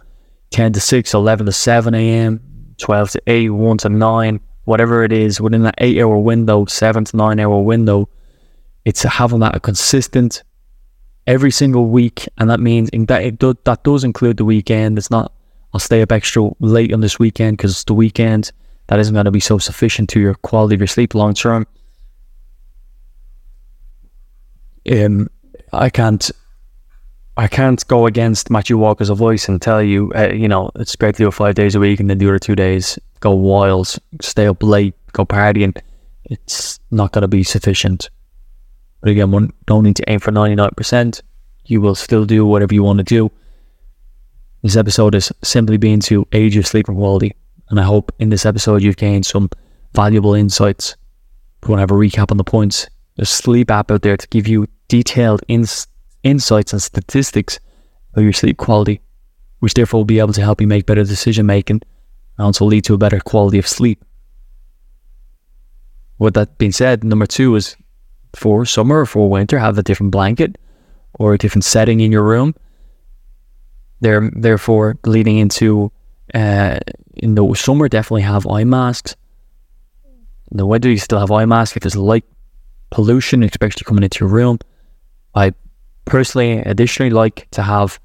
ten 0.49 0.73
to 0.73 0.79
six, 0.79 1.13
11 1.13 1.45
to 1.45 1.51
seven 1.51 1.93
a.m., 1.95 2.41
twelve 2.77 3.11
to 3.11 3.21
eight, 3.27 3.49
one 3.49 3.77
to 3.79 3.89
nine, 3.89 4.39
whatever 4.65 5.03
it 5.03 5.11
is 5.11 5.39
within 5.39 5.63
that 5.63 5.75
eight-hour 5.77 6.17
window, 6.17 6.65
seven 6.65 7.05
to 7.05 7.17
nine-hour 7.17 7.61
window. 7.61 8.09
It's 8.85 9.03
having 9.03 9.39
that 9.39 9.55
a 9.55 9.59
consistent 9.59 10.43
every 11.25 11.51
single 11.51 11.87
week, 11.87 12.27
and 12.37 12.49
that 12.49 12.59
means 12.59 12.89
that 13.07 13.23
it 13.23 13.39
do, 13.39 13.55
that 13.63 13.83
does 13.83 14.03
include 14.03 14.37
the 14.37 14.45
weekend. 14.45 14.97
It's 14.97 15.11
not 15.11 15.31
I'll 15.73 15.79
stay 15.79 16.01
up 16.01 16.11
extra 16.11 16.49
late 16.59 16.93
on 16.93 17.01
this 17.01 17.17
weekend 17.17 17.57
because 17.57 17.83
the 17.83 17.93
weekend. 17.93 18.51
That 18.87 18.99
isn't 18.99 19.13
going 19.13 19.25
to 19.25 19.31
be 19.31 19.39
so 19.39 19.57
sufficient 19.57 20.09
to 20.09 20.19
your 20.19 20.35
quality 20.35 20.75
of 20.75 20.81
your 20.81 20.87
sleep 20.87 21.15
long 21.15 21.33
term. 21.33 21.65
Um, 24.91 25.29
I 25.71 25.89
can't, 25.89 26.29
I 27.37 27.47
can't 27.47 27.87
go 27.87 28.05
against 28.05 28.49
Matthew 28.49 28.77
Walker's 28.77 29.09
voice 29.09 29.47
and 29.47 29.61
tell 29.61 29.81
you, 29.81 30.11
uh, 30.15 30.33
you 30.33 30.49
know, 30.49 30.69
it's 30.75 30.97
great 30.97 31.15
to 31.15 31.23
do 31.23 31.31
five 31.31 31.55
days 31.55 31.75
a 31.75 31.79
week 31.79 32.01
and 32.01 32.09
then 32.09 32.17
the 32.17 32.27
other 32.27 32.39
two 32.39 32.55
days 32.55 32.99
go 33.21 33.31
wild, 33.31 33.95
stay 34.21 34.47
up 34.47 34.61
late, 34.61 34.95
go 35.13 35.25
partying. 35.25 35.75
It's 36.25 36.79
not 36.91 37.13
going 37.13 37.21
to 37.21 37.29
be 37.29 37.43
sufficient. 37.43 38.09
But 39.03 39.11
again, 39.11 39.31
one 39.31 39.51
don't 39.65 39.83
need 39.83 39.97
to 39.97 40.09
aim 40.09 40.19
for 40.19 40.31
99%. 40.31 41.21
You 41.65 41.81
will 41.81 41.93
still 41.93 42.23
do 42.23 42.45
whatever 42.45 42.73
you 42.73 42.83
want 42.83 42.99
to 42.99 43.03
do. 43.03 43.29
This 44.61 44.77
episode 44.77 45.13
is 45.13 45.29
simply 45.43 45.75
being 45.75 45.99
to 46.01 46.25
aid 46.31 46.53
your 46.53 46.63
sleeping 46.63 46.95
quality. 46.95 47.35
And 47.69 47.81
I 47.81 47.83
hope 47.83 48.13
in 48.19 48.29
this 48.29 48.45
episode 48.45 48.81
you've 48.81 48.95
gained 48.95 49.25
some 49.25 49.49
valuable 49.93 50.33
insights. 50.33 50.95
You 51.63 51.69
want 51.69 51.79
to 51.79 51.81
have 51.81 51.91
a 51.91 51.95
recap 51.95 52.31
on 52.31 52.37
the 52.37 52.45
points, 52.45 52.87
there's 53.17 53.29
a 53.29 53.33
sleep 53.33 53.69
app 53.69 53.91
out 53.91 54.03
there 54.03 54.15
to 54.15 54.27
give 54.29 54.47
you 54.47 54.67
detailed 54.87 55.43
ins- 55.49 55.87
insights 56.23 56.71
and 56.71 56.81
statistics 56.81 57.59
of 58.13 58.23
your 58.23 58.31
sleep 58.31 58.55
quality, 58.55 59.01
which 59.59 59.73
therefore 59.73 59.99
will 59.99 60.05
be 60.05 60.19
able 60.19 60.33
to 60.33 60.41
help 60.41 60.61
you 60.61 60.67
make 60.67 60.85
better 60.85 61.03
decision 61.03 61.45
making 61.45 61.81
and 62.37 62.45
also 62.45 62.63
lead 62.63 62.85
to 62.85 62.93
a 62.93 62.97
better 62.97 63.19
quality 63.19 63.59
of 63.59 63.67
sleep. 63.67 64.03
With 66.19 66.35
that 66.35 66.57
being 66.57 66.71
said, 66.71 67.03
number 67.03 67.25
two 67.25 67.53
is 67.57 67.75
for 68.35 68.65
summer 68.65 69.01
or 69.01 69.05
for 69.05 69.29
winter, 69.29 69.59
have 69.59 69.77
a 69.77 69.83
different 69.83 70.11
blanket 70.11 70.57
or 71.19 71.33
a 71.33 71.37
different 71.37 71.63
setting 71.63 71.99
in 71.99 72.11
your 72.11 72.23
room. 72.23 72.55
They're 74.01 74.29
therefore 74.35 74.97
leading 75.05 75.37
into 75.37 75.91
uh, 76.33 76.79
in 77.15 77.35
the 77.35 77.53
summer 77.53 77.87
definitely 77.87 78.23
have 78.23 78.47
eye 78.47 78.63
masks. 78.63 79.15
In 80.51 80.57
the 80.57 80.65
winter 80.65 80.89
you 80.89 80.97
still 80.97 81.19
have 81.19 81.31
eye 81.31 81.45
masks 81.45 81.77
if 81.77 81.83
there's 81.83 81.95
light 81.95 82.25
pollution, 82.89 83.43
especially 83.43 83.83
coming 83.85 84.03
into 84.03 84.23
your 84.23 84.29
room. 84.29 84.59
I 85.35 85.53
personally, 86.05 86.59
additionally, 86.59 87.09
like 87.09 87.47
to 87.51 87.63
have 87.63 87.99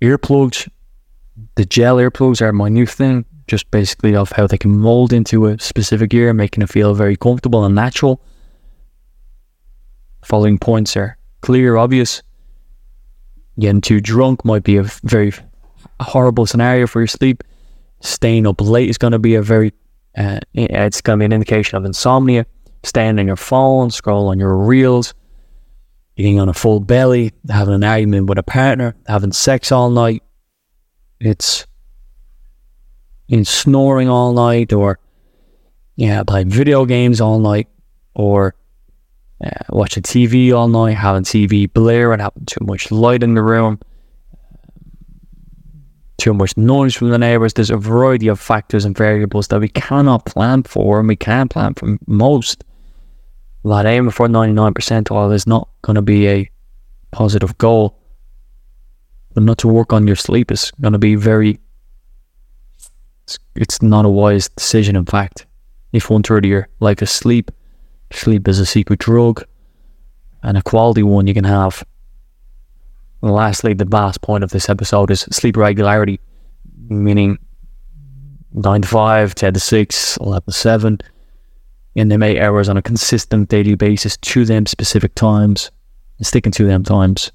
earplugs. 0.00 0.68
The 1.56 1.66
gel 1.66 1.96
earplugs 1.96 2.40
are 2.40 2.52
my 2.52 2.68
new 2.68 2.86
thing, 2.86 3.24
just 3.46 3.70
basically 3.70 4.16
of 4.16 4.32
how 4.32 4.46
they 4.46 4.58
can 4.58 4.78
mold 4.78 5.12
into 5.12 5.46
a 5.46 5.58
specific 5.58 6.14
ear, 6.14 6.32
making 6.32 6.62
it 6.62 6.70
feel 6.70 6.94
very 6.94 7.16
comfortable 7.16 7.64
and 7.64 7.74
natural. 7.74 8.20
Following 10.26 10.58
points 10.58 10.96
are 10.96 11.16
clear, 11.40 11.76
obvious. 11.76 12.20
Getting 13.60 13.80
too 13.80 14.00
drunk 14.00 14.44
might 14.44 14.64
be 14.64 14.76
a 14.76 14.82
very 15.04 15.32
horrible 16.00 16.46
scenario 16.46 16.88
for 16.88 17.00
your 17.00 17.06
sleep. 17.06 17.44
Staying 18.00 18.44
up 18.44 18.60
late 18.60 18.90
is 18.90 18.98
going 18.98 19.12
to 19.12 19.20
be 19.20 19.36
a 19.36 19.40
very, 19.40 19.72
uh, 20.18 20.40
it's 20.52 21.00
going 21.00 21.20
to 21.20 21.22
be 21.22 21.26
an 21.26 21.32
indication 21.32 21.76
of 21.76 21.84
insomnia. 21.84 22.44
Staying 22.82 23.20
on 23.20 23.28
your 23.28 23.36
phone, 23.36 23.92
scroll 23.92 24.26
on 24.26 24.40
your 24.40 24.56
reels, 24.56 25.14
eating 26.16 26.40
on 26.40 26.48
a 26.48 26.54
full 26.54 26.80
belly, 26.80 27.32
having 27.48 27.74
an 27.74 27.84
argument 27.84 28.28
with 28.28 28.38
a 28.38 28.42
partner, 28.42 28.96
having 29.06 29.30
sex 29.30 29.70
all 29.70 29.90
night. 29.90 30.24
It's 31.20 31.68
in 33.28 33.44
snoring 33.44 34.08
all 34.08 34.32
night, 34.32 34.72
or 34.72 34.98
yeah, 35.94 36.24
playing 36.24 36.50
video 36.50 36.84
games 36.84 37.20
all 37.20 37.38
night, 37.38 37.68
or 38.12 38.56
uh, 39.44 39.50
watching 39.70 40.02
TV 40.02 40.52
all 40.52 40.68
night, 40.68 40.94
having 40.94 41.22
TV 41.22 41.72
blare 41.72 42.12
and 42.12 42.22
having 42.22 42.46
too 42.46 42.64
much 42.64 42.90
light 42.90 43.22
in 43.22 43.34
the 43.34 43.42
room, 43.42 43.78
too 46.18 46.32
much 46.32 46.56
noise 46.56 46.94
from 46.94 47.10
the 47.10 47.18
neighbours. 47.18 47.52
There's 47.52 47.70
a 47.70 47.76
variety 47.76 48.28
of 48.28 48.40
factors 48.40 48.84
and 48.84 48.96
variables 48.96 49.48
that 49.48 49.60
we 49.60 49.68
cannot 49.68 50.24
plan 50.24 50.62
for, 50.62 50.98
and 50.98 51.08
we 51.08 51.16
can't 51.16 51.50
plan 51.50 51.74
for 51.74 51.96
most. 52.06 52.64
That 53.64 53.84
aiming 53.84 54.12
for 54.12 54.28
99 54.28 54.74
percentile 54.74 55.34
is 55.34 55.46
not 55.46 55.68
going 55.82 55.96
to 55.96 56.02
be 56.02 56.28
a 56.28 56.50
positive 57.10 57.58
goal. 57.58 57.98
But 59.34 59.42
not 59.42 59.58
to 59.58 59.68
work 59.68 59.92
on 59.92 60.06
your 60.06 60.16
sleep 60.16 60.50
is 60.50 60.70
going 60.80 60.92
to 60.92 60.98
be 60.98 61.14
very. 61.14 61.60
It's, 63.24 63.38
it's 63.54 63.82
not 63.82 64.06
a 64.06 64.08
wise 64.08 64.48
decision, 64.48 64.96
in 64.96 65.04
fact. 65.04 65.46
If 65.92 66.08
one 66.08 66.22
third 66.22 66.44
of 66.44 66.50
your 66.50 66.68
life 66.80 67.02
is 67.02 67.10
sleep, 67.10 67.50
sleep 68.12 68.48
is 68.48 68.58
a 68.58 68.66
secret 68.66 69.00
drug 69.00 69.44
and 70.42 70.56
a 70.56 70.62
quality 70.62 71.02
one 71.02 71.26
you 71.26 71.34
can 71.34 71.44
have. 71.44 71.84
And 73.22 73.32
lastly, 73.32 73.74
the 73.74 73.84
last 73.86 74.20
point 74.22 74.44
of 74.44 74.50
this 74.50 74.68
episode 74.68 75.10
is 75.10 75.20
sleep 75.30 75.56
regularity, 75.56 76.20
meaning 76.88 77.38
9 78.52 78.82
to 78.82 78.88
5, 78.88 79.34
10 79.34 79.54
to 79.54 79.60
6, 79.60 80.16
11 80.18 80.46
to 80.46 80.52
7 80.52 80.98
in 81.96 82.08
them 82.08 82.22
eight 82.22 82.40
hours 82.40 82.68
on 82.68 82.76
a 82.76 82.82
consistent 82.82 83.48
daily 83.48 83.74
basis 83.74 84.18
to 84.18 84.44
them 84.44 84.66
specific 84.66 85.14
times 85.14 85.70
and 86.18 86.26
sticking 86.26 86.52
to 86.52 86.66
them 86.66 86.84
times. 86.84 87.32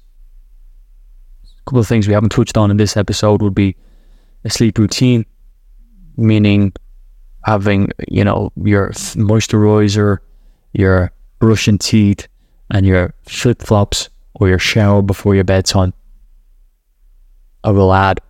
A 1.44 1.64
couple 1.64 1.80
of 1.80 1.86
things 1.86 2.06
we 2.06 2.14
haven't 2.14 2.30
touched 2.30 2.56
on 2.56 2.70
in 2.70 2.76
this 2.76 2.96
episode 2.96 3.42
would 3.42 3.54
be 3.54 3.76
a 4.44 4.50
sleep 4.50 4.78
routine, 4.78 5.26
meaning 6.16 6.72
having, 7.44 7.90
you 8.08 8.24
know, 8.24 8.52
your 8.56 8.90
moisturizer, 8.90 10.18
your 10.72 11.12
brushing 11.38 11.78
teeth, 11.78 12.28
and 12.70 12.86
your 12.86 13.14
flip 13.24 13.62
flops 13.62 14.08
or 14.34 14.48
your 14.48 14.58
shower 14.58 15.02
before 15.02 15.34
your 15.34 15.44
bedtime. 15.44 15.92
I 17.64 17.70
will 17.70 17.92
add 17.92 18.20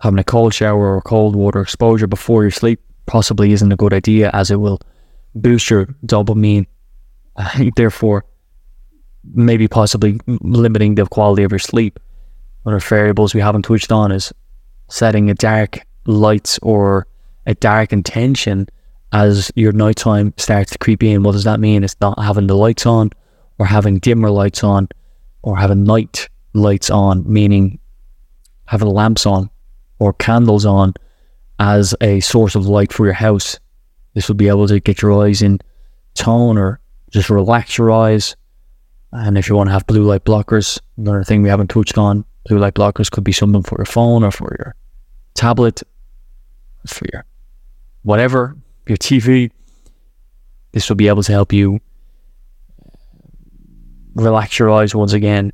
having 0.00 0.18
a 0.18 0.24
cold 0.24 0.52
shower 0.52 0.96
or 0.96 1.00
cold 1.00 1.36
water 1.36 1.60
exposure 1.60 2.06
before 2.06 2.42
your 2.42 2.50
sleep 2.50 2.80
possibly 3.06 3.52
isn't 3.52 3.72
a 3.72 3.76
good 3.76 3.94
idea 3.94 4.30
as 4.32 4.50
it 4.50 4.56
will 4.56 4.80
boost 5.34 5.70
your 5.70 5.86
dopamine, 6.06 6.66
therefore, 7.76 8.24
maybe 9.32 9.68
possibly 9.68 10.20
limiting 10.26 10.94
the 10.94 11.06
quality 11.06 11.42
of 11.42 11.52
your 11.52 11.58
sleep. 11.58 11.98
Other 12.66 12.80
variables 12.80 13.34
we 13.34 13.40
haven't 13.40 13.62
touched 13.62 13.92
on 13.92 14.12
is 14.12 14.32
setting 14.88 15.30
a 15.30 15.34
dark 15.34 15.80
lights 16.06 16.58
or 16.62 17.06
a 17.46 17.54
dark 17.54 17.92
intention 17.92 18.68
as 19.14 19.50
your 19.54 19.72
nighttime 19.72 20.34
starts 20.36 20.72
to 20.72 20.78
creep 20.78 21.02
in. 21.02 21.22
What 21.22 21.32
does 21.32 21.44
that 21.44 21.60
mean? 21.60 21.82
It's 21.82 21.96
not 22.00 22.22
having 22.22 22.46
the 22.46 22.56
lights 22.56 22.84
on 22.84 23.10
or 23.58 23.64
having 23.64 23.98
dimmer 23.98 24.30
lights 24.30 24.62
on 24.62 24.88
or 25.42 25.56
having 25.56 25.84
night 25.84 26.28
lights 26.52 26.90
on, 26.90 27.24
meaning 27.26 27.78
having 28.66 28.88
lamps 28.88 29.24
on 29.24 29.48
or 29.98 30.12
candles 30.12 30.66
on 30.66 30.92
as 31.58 31.94
a 32.02 32.20
source 32.20 32.54
of 32.54 32.66
light 32.66 32.92
for 32.92 33.06
your 33.06 33.14
house 33.14 33.58
this 34.14 34.28
will 34.28 34.36
be 34.36 34.48
able 34.48 34.66
to 34.68 34.80
get 34.80 35.02
your 35.02 35.22
eyes 35.22 35.42
in 35.42 35.58
tone 36.14 36.56
or 36.56 36.80
just 37.10 37.28
relax 37.28 37.76
your 37.76 37.90
eyes. 37.90 38.36
And 39.12 39.36
if 39.36 39.48
you 39.48 39.56
want 39.56 39.68
to 39.68 39.72
have 39.72 39.86
blue 39.86 40.04
light 40.04 40.24
blockers, 40.24 40.80
another 40.96 41.24
thing 41.24 41.42
we 41.42 41.48
haven't 41.48 41.68
touched 41.68 41.98
on, 41.98 42.24
blue 42.48 42.58
light 42.58 42.74
blockers 42.74 43.10
could 43.10 43.24
be 43.24 43.32
something 43.32 43.62
for 43.62 43.78
your 43.78 43.84
phone 43.84 44.24
or 44.24 44.30
for 44.30 44.56
your 44.58 44.74
tablet, 45.34 45.82
for 46.86 47.06
your 47.12 47.24
whatever, 48.02 48.56
your 48.86 48.98
TV. 48.98 49.50
This 50.72 50.88
will 50.88 50.96
be 50.96 51.08
able 51.08 51.22
to 51.22 51.32
help 51.32 51.52
you 51.52 51.80
uh, 52.84 52.90
relax 54.14 54.58
your 54.58 54.70
eyes 54.70 54.94
once 54.94 55.12
again. 55.12 55.52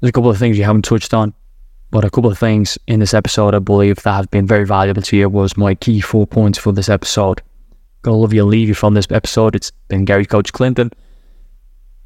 There's 0.00 0.10
a 0.10 0.12
couple 0.12 0.30
of 0.30 0.38
things 0.38 0.58
you 0.58 0.64
haven't 0.64 0.84
touched 0.84 1.14
on. 1.14 1.34
But 1.92 2.06
a 2.06 2.10
couple 2.10 2.30
of 2.30 2.38
things 2.38 2.78
in 2.86 3.00
this 3.00 3.12
episode 3.12 3.54
I 3.54 3.58
believe 3.58 3.96
that 3.96 4.12
have 4.14 4.30
been 4.30 4.46
very 4.46 4.64
valuable 4.64 5.02
to 5.02 5.16
you 5.16 5.28
was 5.28 5.58
my 5.58 5.74
key 5.74 6.00
four 6.00 6.26
points 6.26 6.58
for 6.58 6.72
this 6.72 6.88
episode. 6.88 7.42
To 8.04 8.12
love 8.12 8.32
you, 8.32 8.44
leave 8.44 8.68
you 8.68 8.74
from 8.74 8.94
this 8.94 9.06
episode. 9.10 9.54
It's 9.54 9.70
been 9.88 10.06
Gary 10.06 10.24
Coach 10.24 10.54
Clinton. 10.54 10.90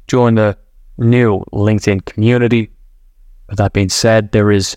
Join 0.07 0.35
the 0.35 0.57
new 0.97 1.39
LinkedIn 1.53 2.03
community. 2.03 2.69
With 3.47 3.59
that 3.59 3.71
being 3.71 3.87
said, 3.87 4.33
there 4.33 4.51
is 4.51 4.75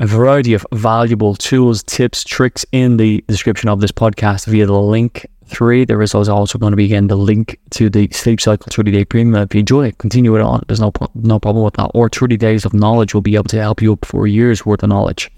a 0.00 0.06
variety 0.06 0.54
of 0.54 0.66
valuable 0.72 1.34
tools, 1.34 1.82
tips, 1.82 2.24
tricks 2.24 2.64
in 2.72 2.96
the 2.96 3.22
description 3.28 3.68
of 3.68 3.82
this 3.82 3.92
podcast 3.92 4.46
via 4.46 4.64
the 4.64 4.80
link 4.80 5.26
tree. 5.50 5.84
There 5.84 6.00
is 6.00 6.14
also 6.14 6.58
going 6.58 6.70
to 6.70 6.76
be 6.76 6.86
again 6.86 7.08
the 7.08 7.16
link 7.16 7.60
to 7.72 7.90
the 7.90 8.08
Sleep 8.10 8.40
Cycle 8.40 8.68
30 8.70 8.92
Day 8.92 9.04
Premium. 9.04 9.42
If 9.42 9.54
you 9.54 9.60
enjoy 9.60 9.88
it, 9.88 9.98
continue 9.98 10.34
it 10.36 10.40
on. 10.40 10.64
There's 10.66 10.80
no 10.80 10.90
no 11.14 11.38
problem 11.38 11.64
with 11.64 11.74
that. 11.74 11.90
Or 11.92 12.08
30 12.08 12.38
days 12.38 12.64
of 12.64 12.72
knowledge 12.72 13.12
will 13.12 13.20
be 13.20 13.34
able 13.34 13.44
to 13.44 13.60
help 13.60 13.82
you 13.82 13.92
up 13.92 14.06
for 14.06 14.26
year's 14.26 14.64
worth 14.64 14.82
of 14.82 14.88
knowledge. 14.88 15.30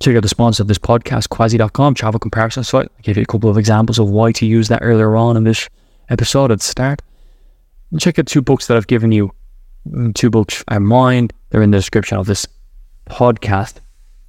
Check 0.00 0.14
out 0.14 0.22
the 0.22 0.28
sponsor 0.28 0.62
of 0.62 0.68
this 0.68 0.78
podcast, 0.78 1.30
Quasi.com, 1.30 1.94
travel 1.94 2.20
comparison 2.20 2.62
site. 2.62 2.90
I 2.98 3.00
gave 3.00 3.16
you 3.16 3.22
a 3.22 3.26
couple 3.26 3.48
of 3.48 3.56
examples 3.56 3.98
of 3.98 4.10
why 4.10 4.32
to 4.32 4.44
use 4.44 4.68
that 4.68 4.80
earlier 4.82 5.16
on 5.16 5.38
in 5.38 5.44
this 5.44 5.70
episode 6.10 6.50
at 6.52 6.58
the 6.58 6.64
start. 6.66 7.00
Check 7.98 8.18
out 8.18 8.26
two 8.26 8.42
books 8.42 8.66
that 8.66 8.76
I've 8.76 8.86
given 8.86 9.12
you. 9.12 9.32
Mm, 9.88 10.14
two 10.14 10.28
books 10.28 10.62
are 10.68 10.80
mine. 10.80 11.30
They're 11.48 11.62
in 11.62 11.70
the 11.70 11.78
description 11.78 12.18
of 12.18 12.26
this 12.26 12.46
podcast. 13.06 13.80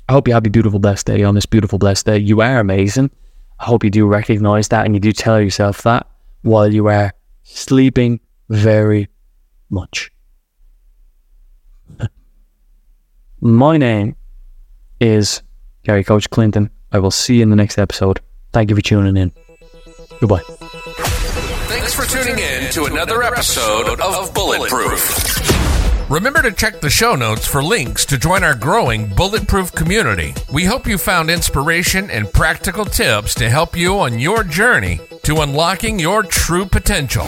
I 0.10 0.14
hope 0.14 0.28
you 0.28 0.34
have 0.34 0.46
a 0.46 0.50
beautiful, 0.50 0.80
blessed 0.80 1.06
day 1.06 1.24
on 1.24 1.36
this 1.36 1.46
beautiful, 1.46 1.80
blessed 1.80 2.06
day. 2.06 2.18
You 2.18 2.42
are 2.42 2.60
amazing. 2.60 3.12
I 3.60 3.66
hope 3.66 3.84
you 3.84 3.90
do 3.90 4.08
recognize 4.08 4.70
that 4.70 4.86
and 4.86 4.96
you 4.96 5.00
do 5.00 5.12
tell 5.12 5.42
yourself 5.42 5.82
that 5.82 6.08
while 6.44 6.72
you 6.72 6.88
are 6.88 7.14
sleeping 7.44 8.20
very 8.50 9.10
much. 9.70 10.12
My 13.42 13.78
name 13.78 14.16
is 15.00 15.42
Gary 15.84 16.04
Coach 16.04 16.30
Clinton. 16.30 16.70
I 16.92 17.00
will 17.00 17.12
see 17.12 17.38
you 17.38 17.44
in 17.44 17.50
the 17.50 17.56
next 17.56 17.78
episode. 17.78 18.22
Thank 18.54 18.70
you 18.70 18.76
for 18.76 18.82
tuning 18.82 19.18
in. 19.18 19.32
Goodbye. 20.20 20.42
Thanks 21.68 21.94
for 21.94 22.06
tuning 22.06 22.40
in 22.40 22.72
to 22.72 22.86
another 22.86 23.24
episode 23.24 24.00
of 24.00 24.34
Bulletproof. 24.34 25.57
Remember 26.10 26.42
to 26.42 26.54
check 26.54 26.80
the 26.80 26.90
show 26.90 27.16
notes 27.16 27.46
for 27.46 27.62
links 27.62 28.06
to 28.06 28.18
join 28.18 28.42
our 28.42 28.56
growing 28.56 29.14
bulletproof 29.14 29.74
community. 29.74 30.34
We 30.54 30.64
hope 30.64 30.88
you 30.88 30.98
found 30.98 31.30
inspiration 31.30 32.10
and 32.10 32.32
practical 32.32 32.86
tips 32.86 33.36
to 33.36 33.50
help 33.50 33.76
you 33.76 34.00
on 34.00 34.18
your 34.18 34.46
journey 34.46 35.02
to 35.24 35.42
unlocking 35.42 36.00
your 36.00 36.24
true 36.24 36.66
potential. 36.66 37.28